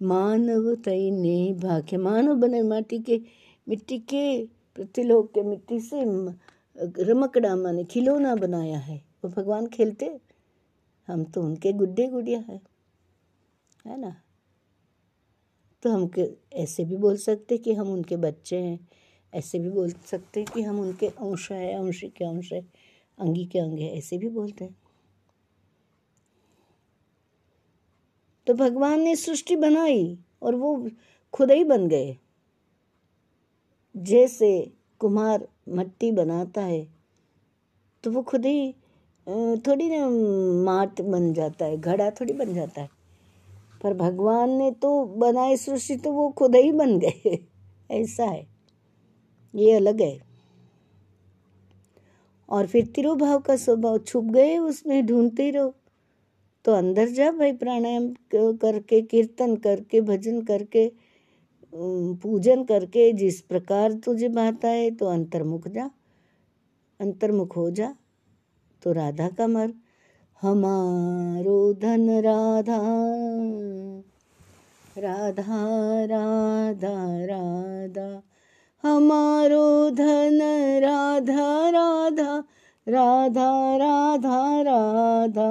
मानव 0.00 0.74
तईने 0.74 1.52
भाग्य, 1.54 1.96
मानव 1.96 2.34
बने 2.34 2.62
माटी 2.62 2.98
के 2.98 3.20
मिट्टी 3.68 3.98
के, 3.98 4.44
पृथ्वीलोक 4.76 5.30
के 5.34 5.42
मिट्टी 5.42 5.80
से 5.80 6.02
रमकड़ा 7.04 7.54
माने 7.56 7.84
खिलौना 7.84 8.34
बनाया 8.34 8.78
है। 8.78 8.96
वो 9.24 9.30
भगवान 9.30 9.66
खेलते, 9.66 10.10
हम 11.08 11.24
तो 11.24 11.42
उनके 11.42 11.72
गुड्डे 11.72 12.06
गुड़िया 12.06 12.38
है 12.38 12.60
है 13.86 14.00
ना? 14.00 14.14
तो 15.82 15.90
हम 15.90 16.06
के, 16.08 16.28
ऐसे 16.52 16.84
भी 16.84 16.96
बोल 16.96 17.16
सकते 17.16 17.58
कि 17.58 17.74
हम 17.74 17.88
उनके 17.88 18.16
बच्चे 18.16 18.56
हैं, 18.56 18.88
ऐसे 19.34 19.58
भी 19.58 19.68
बोल 19.68 19.90
सकते 19.90 20.44
कि 20.44 20.62
हम 20.62 20.80
उनके 20.80 21.06
अंश 21.06 21.50
है, 21.52 21.72
अंशी 21.74 22.08
के 22.08 22.24
अंश 22.24 22.52
है। 22.52 22.60
अंगी 23.18 23.44
के 23.44 23.58
अंग 23.58 23.78
है, 23.78 23.96
ऐसे 23.98 24.18
भी 24.18 24.28
बोलते 24.28 24.64
हैं। 24.64 24.76
तो 28.46 28.54
भगवान 28.54 29.00
ने 29.00 29.16
सृष्टि 29.16 29.56
बनाई 29.56 30.18
और 30.42 30.54
वो 30.54 30.90
खुद 31.32 31.50
ही 31.50 31.64
बन 31.64 31.88
गए। 31.88 32.16
जैसे 33.94 34.72
कुम्हार 34.98 35.48
मट्टी 35.68 36.10
बनाता 36.12 36.62
है 36.62 36.86
तो 38.04 38.10
वो 38.10 38.22
खुद 38.22 38.46
ही 38.46 38.72
थोड़ी 39.56 39.88
ना 39.90 40.08
माट 40.64 41.00
बन 41.00 41.32
जाता 41.32 41.64
है, 41.64 41.76
घड़ा 41.76 42.10
थोड़ी 42.10 42.32
बन 42.32 42.54
जाता 42.54 42.82
है। 42.82 42.88
पर 43.82 43.94
भगवान 43.94 44.50
ने 44.50 44.70
तो 44.72 45.04
बनाए 45.04 45.56
सृष्टि 45.56 45.96
तो 45.96 46.12
वो 46.12 46.28
खुद 46.30 46.56
ही 46.56 46.72
बन 46.72 46.98
गए। 46.98 47.38
ऐसा 47.90 48.24
है। 48.24 48.46
ये 49.54 49.72
अलग 49.72 50.00
है। 50.02 50.25
और 52.48 52.66
फिर 52.66 52.86
तिरुभाव 52.86 53.40
का 53.40 53.56
स्वभाव 53.56 53.98
छुप 53.98 54.24
गए, 54.24 54.56
उसमें 54.58 55.06
ढूंढते 55.06 55.50
रहो। 55.50 55.74
तो 56.64 56.72
अंदर 56.72 57.08
जा 57.08 57.30
भाई 57.32 57.52
प्राणायाम 57.52 58.08
करके, 58.34 59.00
कीर्तन 59.02 59.56
करके, 59.56 60.00
भजन 60.00 60.40
करके 60.42 60.90
पूजन 61.72 62.64
करके, 62.64 63.12
जिस 63.12 63.40
प्रकार 63.40 63.92
तुझे 64.04 64.28
भाता 64.28 64.68
है 64.68 64.90
तो 64.90 65.06
अंतर्मुख 65.06 65.68
जा। 65.68 65.90
अंतर्मुख 67.00 67.56
हो 67.56 67.70
जा 67.70 67.94
तो 68.82 68.92
राधा 68.92 69.28
का 69.28 69.46
मर। 69.46 69.72
हमारो 70.42 71.72
धन 71.74 72.10
राधा 72.20 72.78
राधा 74.96 75.56
राधा 76.06 76.94
राधा, 77.26 78.22
हमारो 78.84 79.90
धन 79.90 80.40
राधा। 80.82 81.65
राधा 82.06 82.44
राधा 82.88 83.76
राधा 83.76 84.62
राधा। 84.62 85.50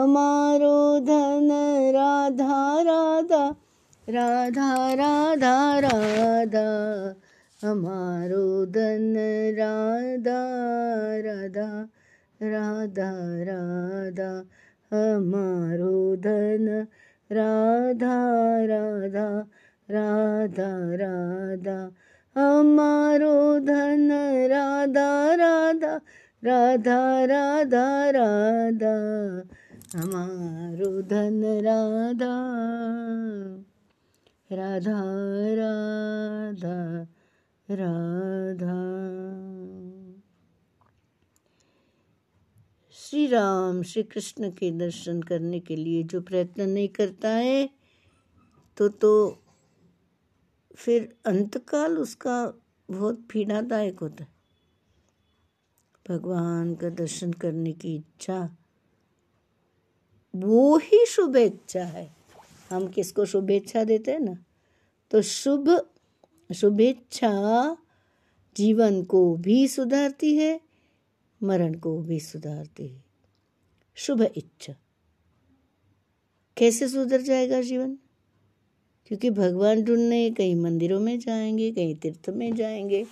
हमारो 0.00 1.00
धन 1.00 1.48
राधा 1.94 2.82
राधा। 2.82 3.54
राधा 4.08 4.94
राधा 4.94 5.78
राधा। 5.78 6.68
हमारो 7.68 8.66
धन 8.66 9.14
राधा 9.58 10.42
राधा। 11.16 11.88
राधा 12.42 13.12
राधा। 13.42 14.44
हमारो 14.96 16.16
धन 16.16 16.86
राधा 17.32 18.26
राधा। 18.64 19.46
राधा 19.90 20.94
राधा। 20.94 21.90
हमारो 22.36 23.58
धन 23.58 24.10
राधा 24.50 25.34
राधा 25.34 26.00
राधा 26.44 27.24
राधा 27.24 28.10
राधा। 28.10 28.96
हमारो 29.98 31.02
धन 31.02 31.40
राधा 31.64 32.34
राधा 34.52 35.00
राधा 35.54 36.76
राधा। 37.68 38.76
श्री 42.90 43.26
राम 43.26 43.82
श्री 43.82 44.02
कृष्ण 44.02 44.50
के 44.50 44.70
दर्शन 44.70 45.22
करने 45.22 45.60
के 45.60 45.76
लिए 45.76 46.02
जो 46.02 46.20
प्रयत्न 46.20 46.68
नहीं 46.70 46.88
करता 46.88 47.28
है 47.28 47.68
तो 48.76 48.88
तो 48.88 49.12
फिर 50.76 51.16
अंतकाल 51.26 51.98
उसका 51.98 52.52
बहुत 52.90 53.26
पीड़ादायक 53.32 54.00
होता 54.00 54.24
है। 54.24 54.30
भगवान 56.08 56.74
का 56.74 56.88
दर्शन 56.88 57.32
करने 57.32 57.72
की 57.72 57.94
इच्छा, 57.96 58.56
वो 60.36 60.76
ही 60.76 61.04
शुभेच्छा 61.06 61.84
है। 61.84 62.16
हम 62.70 62.88
किसको 62.88 63.24
शुभेच्छा 63.24 63.84
देते 63.84 64.12
हैं 64.12 64.20
ना? 64.20 64.36
तो 65.10 65.22
शुभ, 65.22 65.88
शुभेच्छा 66.54 67.76
जीवन 68.56 69.02
को 69.04 69.36
भी 69.36 69.68
सुधारती 69.68 70.36
है, 70.36 70.60
मरण 71.42 71.74
को 71.74 71.98
भी 71.98 72.20
सुधारती 72.20 72.88
है। 72.88 73.04
शुभ 73.94 74.22
इच्छा। 74.22 74.74
कैसे 76.56 76.88
सुधर 76.88 77.20
जाएगा 77.20 77.60
जीवन? 77.60 77.98
क्योंकि 79.06 79.30
भगवान 79.30 79.82
ढूँढने, 79.82 80.30
कहीं 80.30 80.54
मंदिरों 80.56 81.00
में 81.00 81.18
जाएँगे, 81.18 81.70
कहीं 81.72 81.94
तीर्थ 81.94 82.30
में 82.30 82.54
जाएँगे, 82.54 83.04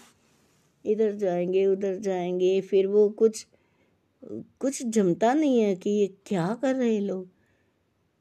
इधर 0.84 1.12
जाएँगे, 1.12 1.66
उधर 1.66 1.98
जाएँगे, 1.98 2.60
फिर 2.60 2.86
वो 2.86 3.08
कुछ 3.08 3.46
कुछ 4.60 4.82
जमता 4.82 5.32
नहीं 5.34 5.60
है 5.60 5.74
कि 5.74 5.90
ये 5.90 6.06
क्या 6.26 6.46
कर 6.62 6.74
रहे 6.74 6.98
लोग। 7.00 7.28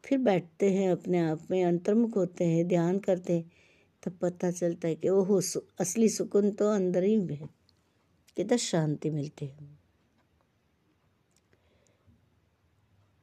फिर 0.04 0.18
बैठते 0.18 0.72
हैं 0.72 0.92
अपने 0.92 1.20
आप 1.20 1.48
में, 1.52 1.64
अंतर्मुख 1.64 2.16
होते 2.16 2.46
हैं, 2.46 2.68
ध्यान 2.68 3.00
करते 3.00 3.34
हैं, 3.34 3.52
तब 4.04 4.18
पता 4.22 4.52
चलता 4.52 4.88
है 4.88 4.96
कि 4.96 5.10
ओहो 5.10 5.42
असली 5.80 6.10
सुकून 6.10 6.52
तो 6.52 6.70
अंदर 6.70 7.04
ही 7.04 7.16
है 7.26 7.50
कितना 8.38 8.58
शांति 8.58 9.10
मिलती 9.10 9.46
है। 9.46 9.78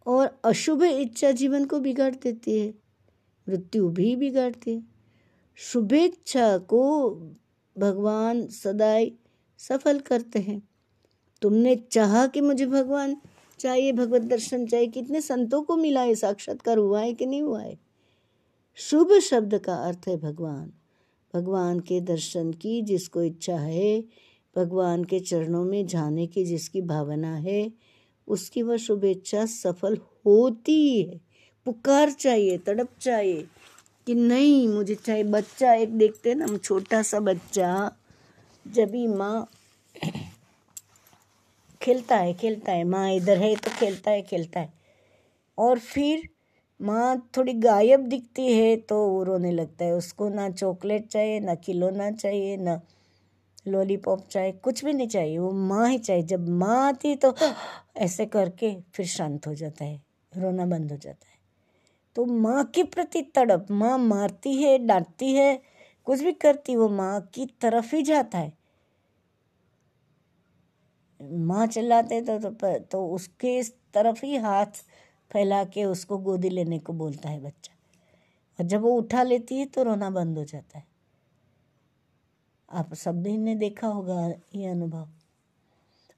और 0.06 0.40
अशुभ 0.44 0.82
इच्छा 0.82 1.30
जीवन 1.30 1.64
को 1.64 1.78
बिगाड़ 1.80 2.14
देती 2.14 2.58
है। 2.58 2.79
मृत्यु 3.50 3.88
भी 3.88 4.16
बिगाड़ती 4.16 4.80
शुभेच्छा 5.56 6.58
को 6.58 7.10
भगवान 7.78 8.46
सदाई 8.46 9.12
सफल 9.58 9.98
करते 9.98 10.38
हैं। 10.38 10.68
तुमने 11.42 11.76
चाहा 11.76 12.26
कि 12.26 12.40
मुझे 12.40 12.66
भगवान 12.66 13.16
चाहिए, 13.58 13.92
भगवत 13.92 14.22
दर्शन 14.22 14.66
चाहिए, 14.66 14.86
कितने 14.86 15.20
संतों 15.20 15.62
को 15.62 15.76
मिला 15.76 16.02
है, 16.02 16.14
साक्षात्कार 16.14 16.78
हुआ 16.78 17.00
है 17.00 17.14
कि 17.14 17.26
नहीं 17.26 17.42
हुआ 17.42 17.62
है? 17.62 17.78
शुभ 18.74 19.18
शब्द 19.18 19.58
का 19.58 19.74
अर्थ 19.74 20.00
है 20.08 20.16
भगवान। 20.16 20.72
भगवान 21.34 21.80
के 21.80 22.00
दर्शन 22.00 22.52
की 22.52 22.82
जिसको 22.82 23.22
इच्छा 23.22 23.56
है, 23.56 24.04
भगवान 24.56 25.04
के 25.04 25.20
चरणों 25.20 25.64
में 25.64 25.86
जाने 25.86 26.26
की 26.26 26.44
जिसकी 26.44 26.80
भावना 26.80 27.36
है, 27.36 27.72
उसकी 28.28 28.62
वह 28.62 28.76
शुभेच्छा 28.76 29.46
सफल 29.46 29.98
होती 30.26 31.02
है। 31.02 31.29
पुकार 31.70 32.10
चाहिए, 32.10 32.56
तड़प 32.58 32.88
चाहिए 33.00 33.46
कि 34.06 34.14
नहीं, 34.14 34.68
मुझे 34.68 34.94
चाहिए 34.94 35.24
बच्चा 35.24 35.72
एक 35.74 35.96
देखते 35.98 36.28
हैं 36.28 36.36
ना 36.36 36.44
हम 36.44 36.56
छोटा 36.58 37.02
सा 37.02 37.20
बच्चा, 37.20 37.90
जब 38.66 38.90
भी 38.90 39.06
माँ 39.06 39.48
खेलता 41.80 42.16
है 42.16 42.34
खेलता 42.34 42.72
है, 42.72 42.84
माँ 42.84 43.12
इधर 43.12 43.38
है 43.38 43.54
तो 43.56 43.70
खेलता 43.70 44.10
है 44.10 44.22
खेलता 44.22 44.60
है। 44.60 44.72
और 45.58 45.78
फिर 45.78 46.28
माँ 46.80 47.30
थोड़ी 47.36 47.52
गायब 47.52 48.00
दिखती 48.00 48.52
है 48.52 48.76
तो 48.76 48.98
वो 49.08 49.22
रोने 49.22 49.52
लगता 49.52 49.84
है। 49.84 49.92
उसको 49.92 50.28
ना 50.28 50.50
चॉकलेट 50.50 51.06
चाहिए, 51.06 51.40
ना 51.40 51.54
खिलौना 51.54 52.10
चाहिए, 52.10 52.56
ना 52.56 52.80
लॉलीपॉप 53.68 54.26
चाहिए, 54.28 54.52
कुछ 54.52 54.84
भी 54.84 54.92
नहीं 54.92 55.08
चाहिए, 55.08 55.38
वो 55.38 55.52
माँ 55.52 55.88
ही 55.88 55.98
चाहिए। 55.98 56.22
जब 56.22 56.48
माँ 56.48 56.86
आती 56.88 57.16
तो 57.16 57.34
ऐसे 57.96 58.26
करके 58.26 58.76
फिर 58.94 59.06
शांत 59.06 59.46
हो 59.46 59.54
जाता 59.54 59.84
है, 59.84 60.00
रोना 60.32 60.66
बंद 60.66 60.92
हो 60.92 60.96
जाता 60.96 61.26
है। 61.26 61.29
तो 62.20 62.26
माँ 62.26 62.64
के 62.64 62.82
प्रति 62.82 63.22
तड़प 63.22 63.66
माँ 63.70 63.98
मारती 63.98 64.62
है 64.62 64.78
डांटती 64.78 65.34
है 65.34 65.62
कुछ 66.04 66.20
भी 66.20 66.32
करती 66.32 66.76
वो 66.76 66.88
माँ 66.88 67.20
की 67.34 67.46
तरफ़ 67.46 67.96
ही 67.96 68.02
जाता 68.02 68.38
है। 68.38 68.52
माँ 71.32 71.66
चिल्लाते 71.66 72.20
तो, 72.20 72.38
तो 72.38 72.78
तो 72.78 73.08
उसके 73.08 73.62
तरफ़ 73.62 74.26
ही 74.26 74.36
हाथ 74.36 74.66
फैला 75.32 75.64
के 75.64 75.84
उसको 75.84 76.18
गोदी 76.18 76.50
लेने 76.50 76.78
को 76.78 76.92
बोलता 76.92 77.28
है 77.28 77.40
बच्चा। 77.40 77.72
और 78.58 78.66
जब 78.66 78.80
वो 78.80 78.90
उठा 78.90 79.22
लेती 79.22 79.58
है 79.58 79.66
तो 79.66 79.82
रोना 79.82 80.10
बंद 80.10 80.38
हो 80.38 80.44
जाता 80.44 80.78
है। 80.78 80.86
आप 82.72 82.94
सबने 82.94 83.54
देखा 83.54 83.86
होगा 83.86 84.28
ये 84.54 84.66
अनुभव। 84.66 85.08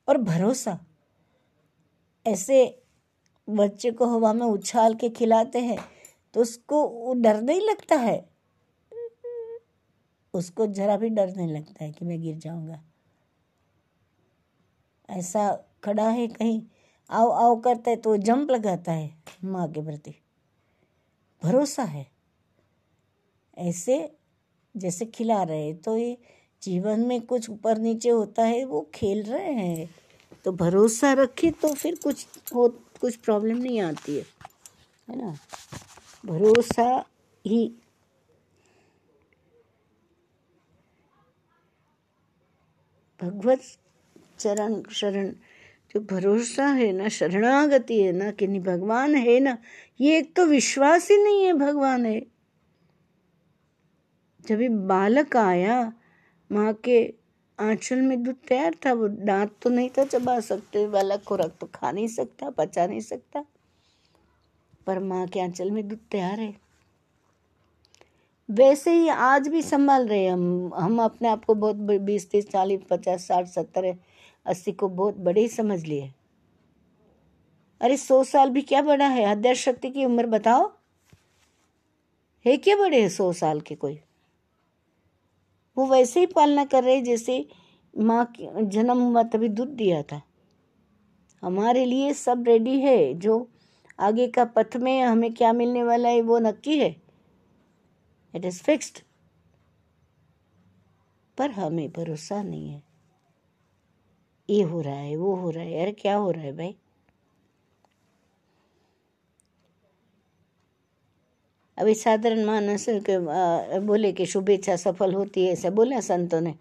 और 0.08 0.18
भरोसा। 0.18 0.86
ऐसे 2.26 2.81
बच्चे 3.48 3.90
को 3.90 4.06
हवा 4.06 4.32
में 4.32 4.46
उछाल 4.46 4.94
के 4.94 5.08
खिलाते 5.10 5.58
हैं 5.58 5.78
तो 6.34 6.40
उसको 6.40 7.14
डर 7.14 7.40
नहीं 7.40 7.60
लगता 7.60 7.96
है? 7.96 8.24
उसको 10.34 10.66
जरा 10.66 10.96
भी 10.96 11.08
डर 11.08 11.34
नहीं 11.36 11.52
लगता 11.54 11.84
है 11.84 11.90
कि 11.92 12.04
मैं 12.04 12.20
गिर 12.22 12.36
जाऊँगा। 12.36 12.82
ऐसा 15.08 15.52
खड़ा 15.84 16.08
है 16.08 16.26
कहीं, 16.28 16.62
आओ 17.10 17.30
आओ 17.30 17.60
करता 17.60 17.90
है 17.90 17.96
तो 17.96 18.16
जंप 18.16 18.50
लगाता 18.50 18.92
है 18.92 19.10
माँ 19.44 19.68
के 19.72 19.84
प्रति। 19.84 20.14
भरोसा 21.42 21.82
है। 21.82 22.06
ऐसे 23.58 24.16
जैसे 24.74 25.06
खिला 25.06 25.42
रहे 25.42 25.72
तो 25.74 25.96
ये 25.96 26.16
जीवन 26.62 27.00
में 27.00 27.20
कुछ 27.22 27.48
ऊपर 27.50 27.78
नीचे 27.78 28.08
होता 28.08 28.44
है, 28.44 28.64
वो 28.64 28.80
खेल 28.94 29.22
रहे 29.22 29.52
हैं। 29.52 29.88
तो 30.44 30.52
भरोसा 30.52 31.12
रखे 31.12 31.50
तो 31.52 31.72
फिर 31.74 31.98
कुछ 32.04 32.26
हो 32.54 32.68
कुछ 33.02 33.16
प्रॉब्लम 33.16 33.56
नहीं 33.56 33.80
आती 33.80 34.16
है 34.16 34.24
है 35.10 35.16
ना? 35.16 35.38
भरोसा 36.26 37.04
ही 37.46 37.72
भगवत 43.22 43.60
चरण 44.38 44.82
शरण, 44.90 45.28
जो 45.94 46.00
भरोसा 46.00 46.66
है 46.66 46.92
ना, 46.92 47.08
शरणागति 47.08 48.02
है 48.02 48.12
ना, 48.12 48.30
कि 48.30 48.46
नहीं 48.46 48.60
भगवान 48.60 49.14
है 49.14 49.40
ना, 49.40 49.58
ये 50.00 50.18
एक 50.18 50.34
तो 50.36 50.46
विश्वास 50.46 51.10
ही 51.10 51.16
नहीं 51.16 51.44
है 51.44 51.52
भगवान 51.52 52.06
है। 52.06 52.26
जब 54.46 54.60
ये 54.60 54.68
बालक 54.68 55.36
आया, 55.36 55.92
माँ 56.52 56.72
के 56.74 57.14
आंचल 57.58 58.00
में 58.00 58.22
दूध 58.22 58.36
तैयार 58.48 58.74
था, 58.86 58.92
वो 58.92 59.08
दांत 59.08 59.56
तो 59.62 59.70
नहीं 59.70 59.90
था 59.90 60.04
चबा 60.04 60.40
सकते, 60.40 60.86
वाला 60.86 61.16
को 61.16 61.36
रख 61.36 61.58
तो 61.60 61.66
खा 61.66 61.92
नहीं 61.92 62.08
सकता, 62.08 62.50
पचा 62.50 62.86
नहीं 62.86 63.00
सकता। 63.00 63.44
पर 64.86 64.98
माँ 64.98 65.26
के 65.26 65.40
आंचल 65.40 65.70
में 65.70 65.88
दूध 65.88 65.98
तैयार 66.10 66.40
है। 66.40 66.56
वैसे 68.50 68.92
ही 68.92 69.08
आज 69.08 69.48
भी 69.48 69.62
संभाल 69.62 70.08
रहे 70.08 70.26
हम। 70.26 70.70
हम 70.74 71.02
अपने 71.02 71.28
आप 71.28 71.44
को 71.44 71.54
बहुत 71.54 71.76
बीस, 71.76 72.30
तीस, 72.30 72.48
चालीस, 72.48 72.80
पचास, 72.90 73.26
साठ, 73.26 73.46
सत्तर, 73.46 73.96
अस्सी 74.46 74.72
को 74.72 74.88
बहुत 74.88 75.16
बड़े 75.16 75.40
ही 75.40 75.48
समझ 75.48 75.84
लिए। 75.84 76.12
अरे 77.80 77.96
सौ 77.96 78.24
साल 78.24 78.50
भी 78.50 78.62
क्या 78.62 78.82
बड़ा 78.82 79.08
है? 79.08 79.24
अध्यक्ष 79.24 79.64
शक्ति 79.64 79.90
की 79.90 80.04
उम्र, 80.04 80.26
बताओ। 80.26 80.72
है 82.46 82.56
क्या 82.56 82.76
बड़े 82.76 83.02
है 83.02 83.08
सौ 83.08 83.32
साल 83.32 83.60
के 83.60 83.74
कोई? 83.74 84.00
वो 85.76 85.86
वैसे 85.86 86.20
ही 86.20 86.26
पालना 86.26 86.64
कर 86.64 86.84
रहे 86.84 87.00
जैसे 87.00 87.46
माँ 87.94 88.32
जन्म 88.40 89.00
हुआ 89.00 89.22
तभी 89.22 89.48
दूध 89.48 89.68
दिया 89.68 90.02
था। 90.02 90.20
हमारे 91.42 91.84
लिए 91.84 92.12
सब 92.12 92.44
रेडी 92.46 92.78
है, 92.80 93.14
जो 93.14 93.48
आगे 94.00 94.26
का 94.28 94.44
पथ 94.44 94.76
में 94.76 95.02
हमें 95.02 95.32
क्या 95.34 95.52
मिलने 95.52 95.82
वाला 95.82 96.08
है 96.08 96.20
वो 96.22 96.38
नक्की 96.38 96.78
है। 96.78 96.90
इट 98.34 98.44
इज़ 98.44 98.62
फिक्स्ड 98.62 98.98
पर 101.38 101.50
हमें 101.50 101.88
भरोसा 101.92 102.42
नहीं 102.42 102.68
है। 102.68 102.82
ये 104.50 104.62
हो 104.62 104.80
रहा 104.80 104.94
है, 104.94 105.16
वो 105.16 105.34
हो 105.34 105.50
रहा 105.50 105.64
है, 105.64 105.82
अरे 105.82 105.92
क्या 105.92 106.16
हो 106.16 106.30
रहा 106.30 106.42
है 106.42 106.56
भाई? 106.56 106.76
अभी 111.82 111.94
साधारण 111.94 112.44
मानस 112.44 112.84
के 113.08 113.18
बोले 113.80 114.12
कि 114.12 114.26
शुभेच्छा 114.26 114.76
सफल 114.76 115.14
होती 115.14 115.44
है, 115.46 115.52
ऐसा 115.52 115.70
बोले 115.70 116.00
संतों 116.02 116.40
ने। 116.40 116.54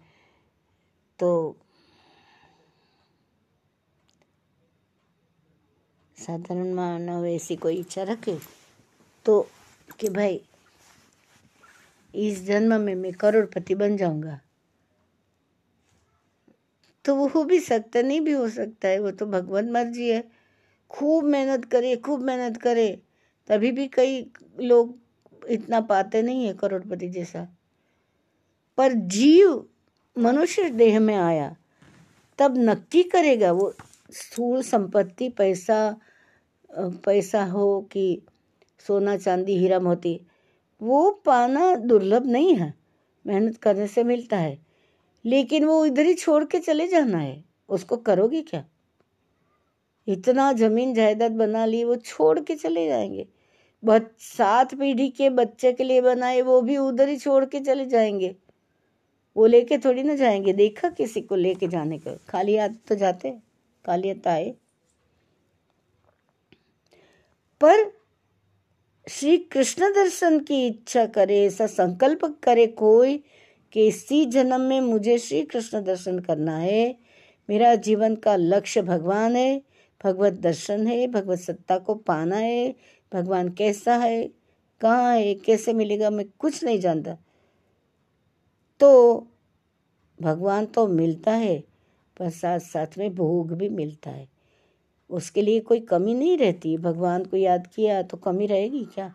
तो 1.18 1.56
साधारण 6.16 6.72
मानव 6.74 7.26
ऐसी 7.26 7.56
कोई 7.56 7.76
इच्छा 7.76 8.02
रखे 8.02 8.38
तो 9.26 9.40
कि 10.00 10.08
भाई, 10.08 10.40
इस 12.14 12.42
जन्म 12.46 12.80
में 12.80 12.94
मैं 12.94 13.12
करोड़पति 13.12 13.74
बन 13.74 13.96
जाऊँगा। 13.96 14.38
तो 17.04 17.14
वो 17.16 17.26
हो 17.28 17.44
भी 17.44 17.60
सकता, 17.60 18.02
नहीं 18.02 18.20
भी 18.20 18.32
हो 18.32 18.48
सकता 18.48 18.88
है, 18.88 18.98
वो 18.98 19.10
तो 19.10 19.26
भगवान 19.26 19.70
मर्ज़ी 19.70 20.08
है। 20.10 20.22
खूब 20.90 21.24
मेहनत 21.24 21.64
करे, 21.64 21.96
खूब 21.96 22.22
मेहनत 22.22 22.60
करे, 22.62 22.88
तभी 23.48 23.70
भी 23.72 23.86
कई 23.88 24.20
लोग 24.60 24.98
इतना 25.48 25.80
पाते 25.80 26.22
नहीं 26.22 26.46
है 26.46 26.52
करोड़पति 26.54 27.08
जैसा। 27.08 27.46
पर 28.78 28.92
जीव 28.92 29.66
मनुष्य 30.18 30.70
देह 30.70 31.00
में 31.00 31.14
आया, 31.16 31.56
तब 32.38 32.54
नक्की 32.58 33.02
करेगा 33.02 33.52
वो 33.52 33.74
स्थूल 34.12 34.62
संपत्ति, 34.62 35.28
पैसा 35.28 35.96
पैसा 36.76 37.44
हो 37.44 37.80
कि 37.92 38.22
सोना, 38.78 39.16
चांदी, 39.16 39.56
हीरा, 39.56 39.80
मोती, 39.80 40.20
वो 40.82 41.10
पाना 41.10 41.74
दुर्लभ 41.74 42.26
नहीं 42.26 42.54
है। 42.56 42.74
मेहनत 43.26 43.56
करने 43.56 43.86
से 43.86 44.04
मिलता 44.04 44.36
है, 44.36 44.58
लेकिन 45.24 45.64
वो 45.64 45.86
इधर 45.86 46.06
ही 46.06 46.14
छोड़ 46.14 46.44
के 46.44 46.58
चले 46.58 46.88
जाना 46.88 47.18
है। 47.18 47.44
उसको 47.68 47.96
करोगी 47.96 48.42
क्या? 48.42 48.64
इतना 50.08 50.52
ज़मीन, 50.52 50.94
जायदाद 50.94 51.32
बना 51.32 51.64
ली, 51.66 51.84
वो 51.84 51.96
छोड़ 51.96 52.40
के 52.40 52.54
चले 52.54 52.86
जाएँगे। 52.86 53.28
सात 54.20 54.74
पीढ़ी 54.74 55.08
के 55.08 55.30
बच्चे 55.30 55.72
के 55.72 55.84
लिए 55.84 56.00
बनाए, 56.00 56.42
वो 56.42 56.62
भी 56.62 56.76
उधर 56.76 57.08
ही 57.08 57.16
छोड़ 57.16 57.44
के 57.44 57.60
चले 57.60 57.86
जाएँगे। 57.86 58.36
वो 59.36 59.46
लेके 59.46 59.78
थोड़ी 59.78 60.02
ना 60.02 60.14
जाएँगे। 60.14 60.52
देखा 60.52 60.88
किसी 60.88 61.20
को 61.20 61.34
लेके 61.34 61.68
जाने 61.68 61.98
का? 61.98 62.18
खाली 62.28 62.56
हाथ 62.56 62.68
तो 62.68 62.94
जाते 62.94 63.30
खाली 63.86 64.08
हाथ 64.08 64.28
आए। 64.28 64.54
पर 67.60 67.92
श्री 69.08 69.38
कृष्ण 69.38 69.90
दर्शन 69.90 70.40
की 70.40 70.66
इच्छा 70.66 71.06
करे 71.06 71.44
ऐसा 71.44 71.66
संकल्प 71.66 72.40
करे 72.42 72.66
कोई 72.66 73.24
कि 73.72 73.86
इसी 73.86 74.26
जन्म 74.26 74.60
में 74.60 74.80
मुझे 74.80 75.18
श्री 75.18 75.42
कृष्ण 75.42 75.84
दर्शन 75.84 76.18
करना 76.18 76.58
है। 76.58 76.98
मेरा 77.50 77.74
जीवन 77.74 78.14
का 78.14 78.36
लक्ष्य 78.36 78.82
भगवान 78.82 79.36
है, 79.36 79.62
भगवत 80.04 80.32
दर्शन 80.32 80.86
है, 80.86 81.06
भगवत 81.06 81.38
सत्ता 81.38 81.78
को 81.78 81.94
पाना 81.94 82.36
है 82.36 82.74
भगवान 83.12 83.48
कैसा 83.48 83.96
है? 83.96 84.30
कहाँ 84.80 85.16
है? 85.16 85.34
कैसे 85.34 85.72
मिलेगा? 85.72 86.10
मैं 86.10 86.26
कुछ 86.38 86.64
नहीं 86.64 86.80
जानता। 86.80 87.18
तो 88.80 89.26
भगवान 90.22 90.66
तो 90.66 90.86
मिलता 90.88 91.32
है, 91.32 91.64
पर 92.18 92.30
साथ 92.30 92.58
साथ 92.58 92.86
में 92.98 93.14
भोग 93.14 93.52
भी 93.52 93.68
मिलता 93.68 94.10
है। 94.10 94.28
उसके 95.10 95.42
लिए 95.42 95.60
कोई 95.60 95.80
कमी 95.80 96.14
नहीं 96.14 96.38
रहती। 96.38 96.76
भगवान 96.76 97.24
को 97.24 97.36
याद 97.36 97.66
किया 97.66 98.02
तो 98.02 98.16
कमी 98.16 98.46
रहेगी 98.46 98.84
क्या? 98.84 99.14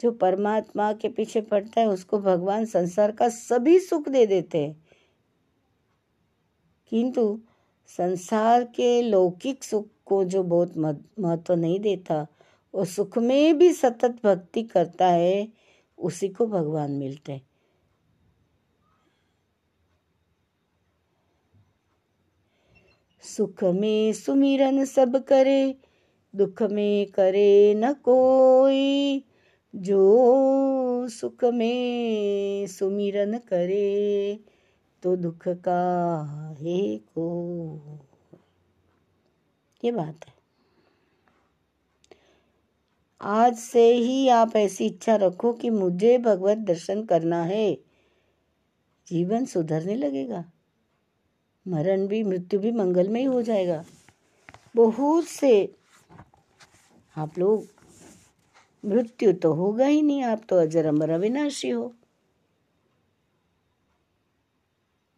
जो 0.00 0.10
परमात्मा 0.10 0.92
के 0.92 1.08
पीछे 1.08 1.40
पड़ता 1.40 1.80
है, 1.80 1.86
उसको 1.86 2.18
भगवान 2.18 2.64
संसार 2.64 3.12
का 3.12 3.28
सभी 3.28 3.78
सुख 3.78 4.08
दे 4.08 4.26
देते 4.26 4.58
हैं। 4.58 4.84
किंतु 6.88 7.40
संसार 7.86 8.64
के 8.64 9.02
लौकिक 9.02 9.64
सुख 9.64 9.86
को 10.06 10.24
जो 10.24 10.42
बहुत 10.42 10.76
महत्व 11.20 11.54
नहीं 11.54 11.80
देता 11.80 12.26
और 12.74 12.86
सुख 12.86 13.18
में 13.18 13.58
भी 13.58 13.72
सतत 13.72 14.18
भक्ति 14.24 14.62
करता 14.62 15.06
है, 15.06 15.48
उसी 15.98 16.28
को 16.28 16.46
भगवान 16.46 16.90
मिलते 16.90 17.32
हैं। 17.32 17.46
सुख 23.22 23.64
में 23.64 24.12
सुमिरन 24.12 24.84
सब 24.84 25.24
करे, 25.24 25.76
दुख 26.36 26.62
में 26.62 27.06
करे 27.06 27.74
न 27.74 27.92
कोई। 27.92 29.24
जो 29.76 31.08
सुख 31.08 31.44
में 31.44 32.66
सुमिरन 32.66 33.38
करे 33.38 34.40
तो 35.02 35.16
दुख 35.16 35.48
का 35.48 35.80
है 36.60 36.96
को? 36.98 37.98
ये 39.84 39.92
बात 39.92 40.28
है। 40.28 40.33
आज 43.26 43.56
से 43.56 43.94
ही 43.94 44.28
आप 44.28 44.56
ऐसी 44.56 44.86
इच्छा 44.86 45.16
रखो 45.16 45.52
कि 45.52 45.70
मुझे 45.70 46.18
भगवत 46.18 46.58
दर्शन 46.58 47.04
करना 47.04 47.42
है। 47.42 47.78
जीवन 49.08 49.44
सुधरने 49.44 49.94
लगेगा। 49.94 50.44
मरण 51.68 52.06
भी, 52.06 52.24
मृत्यु 52.24 52.60
भी 52.60 52.72
मंगल 52.72 53.08
में 53.08 53.20
ही 53.20 53.26
हो 53.26 53.42
जाएगा। 53.42 53.84
बहुत 54.76 55.24
से 55.24 55.74
आप 57.16 57.38
लोग, 57.38 57.66
मृत्यु 58.84 59.32
तो 59.32 59.52
होगा 59.52 59.86
ही 59.86 60.02
नहीं, 60.02 60.22
आप 60.22 60.42
तो 60.48 60.56
अजर 60.56 60.86
अमर 60.86 61.10
अविनाशी 61.10 61.70
हो। 61.70 61.94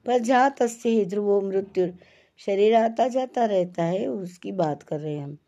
पर 0.07 0.19
जात 0.19 0.63
ध्रुवो 0.87 1.41
मृत्यु, 1.41 1.89
शरीर 2.37 2.75
आता 2.75 3.09
जाता 3.09 3.45
रहता 3.45 3.85
है, 3.85 4.07
उसकी 4.07 4.53
बात 4.53 4.83
कर 4.83 5.01
रहे 5.01 5.15
हैं 5.15 5.25
हम। 5.25 5.39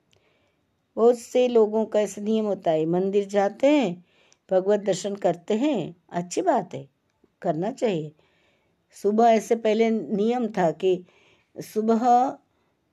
बहुत 0.99 1.19
से 1.19 1.49
लोगों 1.49 1.85
का 1.85 2.01
ऐसा 2.01 2.23
नियम 2.23 2.45
होता 2.45 2.71
है, 2.71 2.87
मंदिर 2.87 3.27
जाते 3.27 3.67
हैं, 3.67 4.05
भगवत 4.51 4.81
दर्शन 4.81 5.15
करते 5.15 5.55
हैं, 5.55 5.97
अच्छी 6.11 6.43
बात 6.43 6.75
है, 6.75 6.89
करना 7.43 7.71
चाहिए। 7.71 8.13
सुबह 8.93 9.25
ऐसे 9.25 9.57
पहले 9.57 9.91
नियम 9.91 10.49
था 10.49 10.71
कि 10.71 11.05
सुबह 11.57 12.01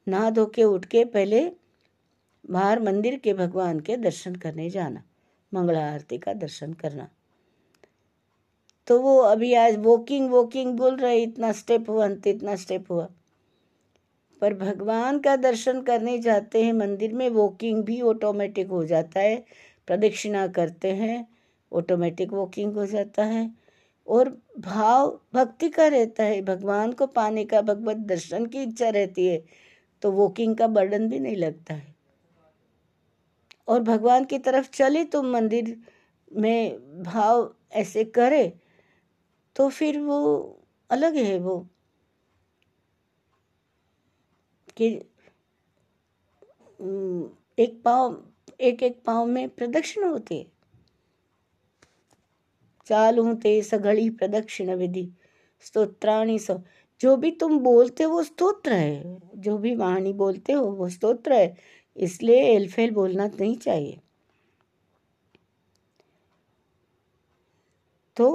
नहा 0.07 0.29
धो 0.29 0.45
के 0.45 0.63
उठ 0.63 0.85
के 0.85 1.05
पहले 1.05 1.51
बाहर 2.51 2.81
मंदिर 2.81 3.17
के 3.17 3.33
भगवान 3.33 3.79
के 3.79 3.97
दर्शन 3.97 4.35
करने 4.35 4.69
जाना, 4.69 5.03
मंगला 5.53 5.93
आरती 5.93 6.17
का 6.17 6.33
दर्शन 6.33 6.73
करना। 6.73 7.09
तो 8.87 8.99
वो 9.01 9.17
अभी 9.19 9.53
आज 9.53 9.77
वॉकिंग 9.77 10.29
वॉकिंग 10.29 10.77
बोल 10.77 10.95
रहे 10.95 11.23
इतना 11.23 11.51
स्टेप 11.51 11.89
हुआ 11.89 12.05
अंत 12.05 12.27
इतना 12.27 12.55
स्टेप 12.55 12.91
हुआ। 12.91 13.09
पर 14.41 14.53
भगवान 14.53 15.19
का 15.19 15.35
दर्शन 15.35 15.81
करने 15.81 16.17
जाते 16.19 16.63
हैं 16.63 16.73
मंदिर 16.73 17.13
में 17.13 17.29
वॉकिंग 17.29 17.83
भी 17.83 17.99
ऑटोमेटिक 18.03 18.69
हो 18.69 18.83
जाता 18.85 19.19
है। 19.19 19.35
प्रदक्षिणा 19.87 20.47
करते 20.49 20.91
हैं 20.93 21.25
ऑटोमेटिक 21.71 22.33
वॉकिंग 22.33 22.73
हो 22.73 22.85
जाता 22.85 23.23
है। 23.25 23.49
और 24.07 24.29
भाव, 24.59 25.19
भक्ति 25.33 25.69
का 25.69 25.87
रहता 25.87 26.23
है। 26.23 26.41
भगवान 26.41 26.93
को 26.93 27.07
पाने 27.07 27.45
का, 27.45 27.61
भगवत 27.61 27.97
दर्शन 28.07 28.45
की 28.45 28.63
इच्छा 28.63 28.89
रहती 28.89 29.27
है 29.27 29.43
तो 30.03 30.11
वॉकिंग 30.11 30.55
का 30.57 30.67
बर्डन 30.69 31.09
भी 31.09 31.19
नहीं 31.19 31.35
लगता 31.37 31.73
है। 31.73 31.93
और 33.67 33.81
भगवान 33.81 34.25
की 34.25 34.37
तरफ़ 34.39 34.69
चले 34.69 35.03
तो 35.05 35.21
मंदिर 35.23 35.75
में 36.31 37.03
भाव 37.03 37.53
ऐसे 37.73 38.03
करे 38.11 38.47
तो 39.55 39.69
फिर 39.69 39.99
वो 40.01 40.19
अलग 40.89 41.15
है 41.17 41.37
वो। 41.39 41.57
कि 44.77 44.87
एक 47.59 47.81
पाव, 47.85 48.17
एक 48.61 48.83
एक 48.83 49.01
पाव 49.05 49.25
में 49.25 49.49
प्रदक्षिण 49.49 50.03
होते। 50.03 50.45
चालू 52.87 53.33
ते 53.33 53.61
सघड़ी 53.61 54.09
प्रदक्षिण 54.09 54.73
विधि, 54.75 55.07
स्तोत्राणी 55.61 56.37
सब 56.39 56.63
जो 57.01 57.15
भी 57.17 57.31
तुम 57.31 57.59
बोलते 57.59 58.03
हो 58.03 58.11
वो 58.11 58.23
स्तोत्र 58.23 58.73
है। 58.73 59.17
जो 59.35 59.57
भी 59.57 59.75
वाणी 59.75 60.13
बोलते 60.13 60.53
हो 60.53 60.65
वो 60.71 60.89
स्तोत्र 60.89 61.33
है। 61.33 61.55
इसलिए 61.97 62.41
एलफेल 62.55 62.91
बोलना 62.91 63.27
नहीं 63.27 63.55
चाहिए। 63.57 63.99
तो 68.17 68.27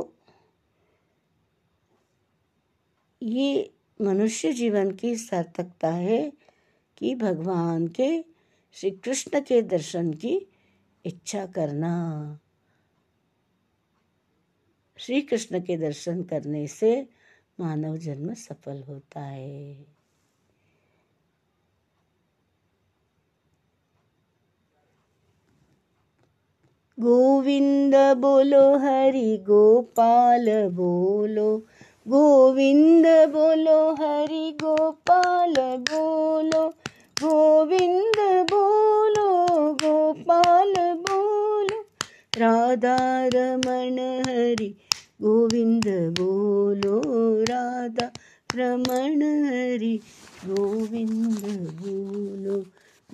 ये 3.23 3.73
मनुष्य 4.01 4.53
जीवन 4.53 4.91
की 4.91 5.17
सार्थकता 5.17 5.91
है 5.91 6.33
कि 6.97 7.15
भगवान 7.15 7.89
के 7.89 8.25
श्री 8.73 8.91
कृष्ण 8.91 9.41
के 9.41 9.63
दर्शन 9.63 10.13
की 10.13 10.51
इच्छा 11.05 11.47
करना। 11.47 12.39
श्री 14.97 15.21
कृष्ण 15.21 15.61
के 15.61 15.77
दर्शन 15.77 16.23
करने 16.23 16.67
से 16.67 17.09
मानव 17.61 17.97
जन्म 17.97 18.35
सफल 18.35 18.83
होता 18.83 19.21
है। 19.21 19.75
गोविंद 27.01 27.95
बोलो, 27.95 28.79
हरि 28.79 29.39
गोपाल 29.39 30.69
बोलो 30.69 31.67
गोविंद 32.11 33.07
बोलो, 33.07 33.95
हरि 33.95 34.59
गोपाल 34.63 35.55
बोलो। 35.61 36.69
गोविंद 37.25 38.47
बोलो, 38.53 39.47
गोपाल 39.73 40.75
बोलो। 40.79 41.85
राधा 42.39 43.27
रमण 43.35 44.23
हरि 44.29 44.75
गोविंद 45.23 45.85
बोलो। 46.21 47.01
राधा 47.45 48.13
रमण 48.55 49.23
हरि 49.23 50.01
गोविंद 50.47 51.39
बोलो। 51.83 52.61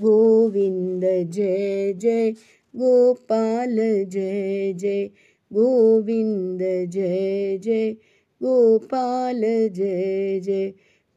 गोविंद 0.00 1.30
जय 1.30 1.92
जय। 1.92 2.30
गोपाल 2.76 4.04
जय 4.08 4.72
जय। 4.72 5.10
गोविंद 5.52 6.90
जय 6.90 7.58
जय। 7.58 7.96
गोपाल 8.42 9.40
जय 9.68 10.40
जय, 10.40 10.68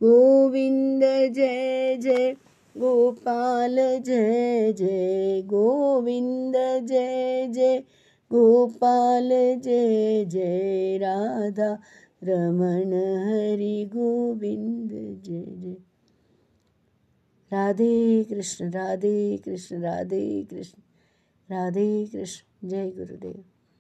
गोविंद 0.04 1.04
जय 1.34 1.98
जय, 1.98 2.34
गोपाल 2.78 3.76
जय 4.00 4.74
जय, 4.74 5.42
गोविंद 5.46 6.54
जय 6.86 7.48
जय, 7.48 7.80
गोपाल 8.32 9.30
जय 9.60 10.26
जय, 10.26 10.98
राधा 10.98 11.80
रमण 12.24 12.94
हरि 13.28 13.90
गोविंद 13.96 14.90
जय 15.24 15.46
जय। 15.46 15.76
राधे 17.54 18.24
कृष्ण 18.24 18.72
राधे 18.72 19.38
कृष्ण 19.38 19.82
राधे 19.82 20.44
कृष्ण 20.44 20.82
राधे 21.52 22.06
कृष्ण, 22.06 22.68
जय 22.68 22.92
गुरुदेव। 22.92 23.49